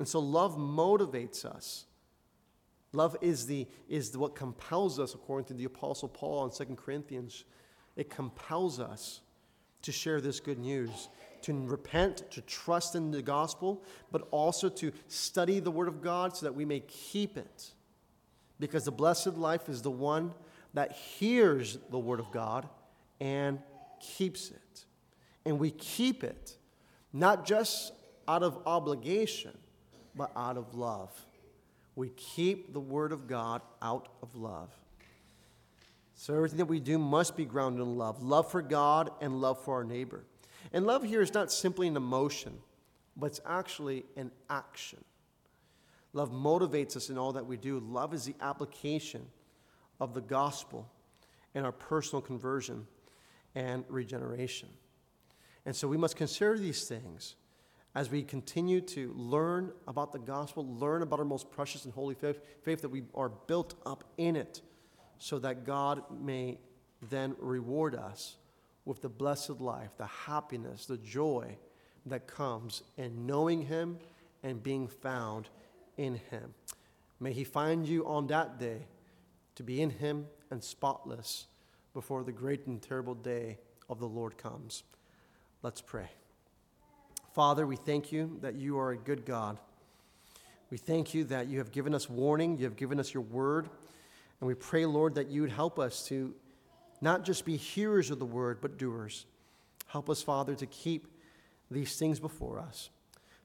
And 0.00 0.08
so 0.08 0.18
love 0.18 0.56
motivates 0.56 1.44
us. 1.44 1.84
Love 2.94 3.18
is, 3.20 3.44
the, 3.46 3.68
is 3.86 4.16
what 4.16 4.34
compels 4.34 4.98
us, 4.98 5.12
according 5.12 5.44
to 5.48 5.52
the 5.52 5.66
Apostle 5.66 6.08
Paul 6.08 6.46
in 6.46 6.50
2 6.50 6.74
Corinthians. 6.74 7.44
It 7.96 8.08
compels 8.08 8.80
us 8.80 9.20
to 9.82 9.92
share 9.92 10.22
this 10.22 10.40
good 10.40 10.58
news, 10.58 11.10
to 11.42 11.52
repent, 11.66 12.30
to 12.30 12.40
trust 12.40 12.94
in 12.94 13.10
the 13.10 13.20
gospel, 13.20 13.84
but 14.10 14.26
also 14.30 14.70
to 14.70 14.90
study 15.08 15.60
the 15.60 15.70
Word 15.70 15.86
of 15.86 16.00
God 16.00 16.34
so 16.34 16.46
that 16.46 16.54
we 16.54 16.64
may 16.64 16.80
keep 16.80 17.36
it. 17.36 17.70
Because 18.58 18.86
the 18.86 18.92
blessed 18.92 19.36
life 19.36 19.68
is 19.68 19.82
the 19.82 19.90
one 19.90 20.32
that 20.72 20.92
hears 20.92 21.76
the 21.90 21.98
Word 21.98 22.20
of 22.20 22.30
God 22.30 22.66
and 23.20 23.58
keeps 24.00 24.50
it. 24.50 24.86
And 25.44 25.58
we 25.58 25.72
keep 25.72 26.24
it, 26.24 26.56
not 27.12 27.44
just 27.44 27.92
out 28.26 28.42
of 28.42 28.62
obligation, 28.64 29.52
but 30.14 30.30
out 30.36 30.56
of 30.56 30.74
love. 30.74 31.10
We 31.96 32.10
keep 32.10 32.72
the 32.72 32.80
Word 32.80 33.12
of 33.12 33.26
God 33.26 33.62
out 33.82 34.08
of 34.22 34.34
love. 34.34 34.70
So 36.14 36.34
everything 36.34 36.58
that 36.58 36.66
we 36.66 36.80
do 36.80 36.98
must 36.98 37.36
be 37.36 37.44
grounded 37.44 37.80
in 37.80 37.96
love 37.96 38.22
love 38.22 38.50
for 38.50 38.62
God 38.62 39.10
and 39.20 39.40
love 39.40 39.62
for 39.64 39.76
our 39.76 39.84
neighbor. 39.84 40.24
And 40.72 40.86
love 40.86 41.02
here 41.02 41.22
is 41.22 41.34
not 41.34 41.50
simply 41.50 41.88
an 41.88 41.96
emotion, 41.96 42.58
but 43.16 43.26
it's 43.26 43.40
actually 43.46 44.04
an 44.16 44.30
action. 44.48 45.02
Love 46.12 46.30
motivates 46.30 46.96
us 46.96 47.08
in 47.08 47.18
all 47.18 47.32
that 47.32 47.46
we 47.46 47.56
do. 47.56 47.80
Love 47.80 48.12
is 48.12 48.24
the 48.24 48.34
application 48.40 49.26
of 50.00 50.14
the 50.14 50.20
gospel 50.20 50.88
in 51.54 51.64
our 51.64 51.72
personal 51.72 52.20
conversion 52.20 52.86
and 53.54 53.84
regeneration. 53.88 54.68
And 55.66 55.74
so 55.74 55.86
we 55.88 55.96
must 55.96 56.16
consider 56.16 56.58
these 56.58 56.84
things 56.84 57.36
as 57.94 58.10
we 58.10 58.22
continue 58.22 58.80
to 58.80 59.12
learn 59.16 59.72
about 59.88 60.12
the 60.12 60.18
gospel, 60.18 60.66
learn 60.66 61.02
about 61.02 61.18
our 61.18 61.24
most 61.24 61.50
precious 61.50 61.84
and 61.84 61.92
holy 61.92 62.14
faith, 62.14 62.40
faith 62.62 62.82
that 62.82 62.88
we 62.88 63.02
are 63.14 63.28
built 63.28 63.74
up 63.84 64.04
in 64.16 64.36
it, 64.36 64.60
so 65.18 65.38
that 65.40 65.64
God 65.64 66.02
may 66.20 66.58
then 67.10 67.34
reward 67.38 67.94
us 67.94 68.36
with 68.84 69.02
the 69.02 69.08
blessed 69.08 69.60
life, 69.60 69.90
the 69.96 70.06
happiness, 70.06 70.86
the 70.86 70.96
joy 70.98 71.56
that 72.06 72.26
comes 72.26 72.82
in 72.96 73.26
knowing 73.26 73.62
Him 73.62 73.98
and 74.42 74.62
being 74.62 74.88
found 74.88 75.48
in 75.96 76.14
Him. 76.30 76.54
May 77.18 77.32
He 77.32 77.44
find 77.44 77.86
you 77.86 78.06
on 78.06 78.28
that 78.28 78.58
day 78.58 78.86
to 79.56 79.62
be 79.62 79.82
in 79.82 79.90
Him 79.90 80.26
and 80.50 80.62
spotless 80.62 81.46
before 81.92 82.22
the 82.22 82.32
great 82.32 82.66
and 82.66 82.80
terrible 82.80 83.14
day 83.14 83.58
of 83.88 83.98
the 83.98 84.08
Lord 84.08 84.38
comes. 84.38 84.84
Let's 85.62 85.80
pray. 85.80 86.08
Father, 87.40 87.66
we 87.66 87.76
thank 87.76 88.12
you 88.12 88.36
that 88.42 88.56
you 88.56 88.78
are 88.78 88.90
a 88.90 88.98
good 88.98 89.24
God. 89.24 89.56
We 90.70 90.76
thank 90.76 91.14
you 91.14 91.24
that 91.24 91.48
you 91.48 91.56
have 91.56 91.72
given 91.72 91.94
us 91.94 92.06
warning, 92.06 92.58
you 92.58 92.64
have 92.64 92.76
given 92.76 93.00
us 93.00 93.14
your 93.14 93.22
word, 93.22 93.66
and 94.38 94.46
we 94.46 94.52
pray, 94.52 94.84
Lord, 94.84 95.14
that 95.14 95.28
you 95.28 95.40
would 95.40 95.50
help 95.50 95.78
us 95.78 96.04
to 96.08 96.34
not 97.00 97.24
just 97.24 97.46
be 97.46 97.56
hearers 97.56 98.10
of 98.10 98.18
the 98.18 98.26
word, 98.26 98.58
but 98.60 98.76
doers. 98.76 99.24
Help 99.86 100.10
us, 100.10 100.22
Father, 100.22 100.54
to 100.54 100.66
keep 100.66 101.06
these 101.70 101.98
things 101.98 102.20
before 102.20 102.58
us, 102.58 102.90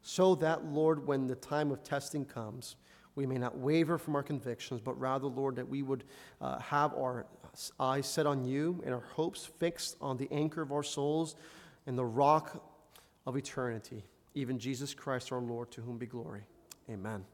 so 0.02 0.36
that, 0.36 0.66
Lord, 0.66 1.08
when 1.08 1.28
the 1.28 1.36
time 1.36 1.72
of 1.72 1.82
testing 1.82 2.26
comes, 2.26 2.76
we 3.16 3.26
may 3.26 3.38
not 3.38 3.58
waver 3.58 3.98
from 3.98 4.18
our 4.18 4.24
convictions, 4.24 4.82
but 4.84 5.00
rather, 5.00 5.28
Lord, 5.28 5.56
that 5.56 5.70
we 5.70 5.84
would 5.84 6.04
uh, 6.42 6.60
have 6.60 6.94
our 6.96 7.28
eyes 7.80 8.08
set 8.08 8.26
on 8.26 8.44
you 8.44 8.84
and 8.86 8.94
our 8.94 9.06
hopes 9.14 9.46
fixed 9.46 9.96
on 10.02 10.18
the 10.18 10.28
anchor 10.34 10.62
of 10.62 10.74
our 10.74 10.84
souls 10.84 11.38
and 11.88 11.98
the 11.98 12.04
rock 12.04 12.62
of 13.26 13.36
eternity, 13.36 14.04
even 14.34 14.60
Jesus 14.60 14.94
Christ 14.94 15.32
our 15.32 15.42
Lord, 15.42 15.72
to 15.72 15.82
whom 15.82 15.98
be 15.98 16.06
glory. 16.06 16.42
Amen. 16.90 17.26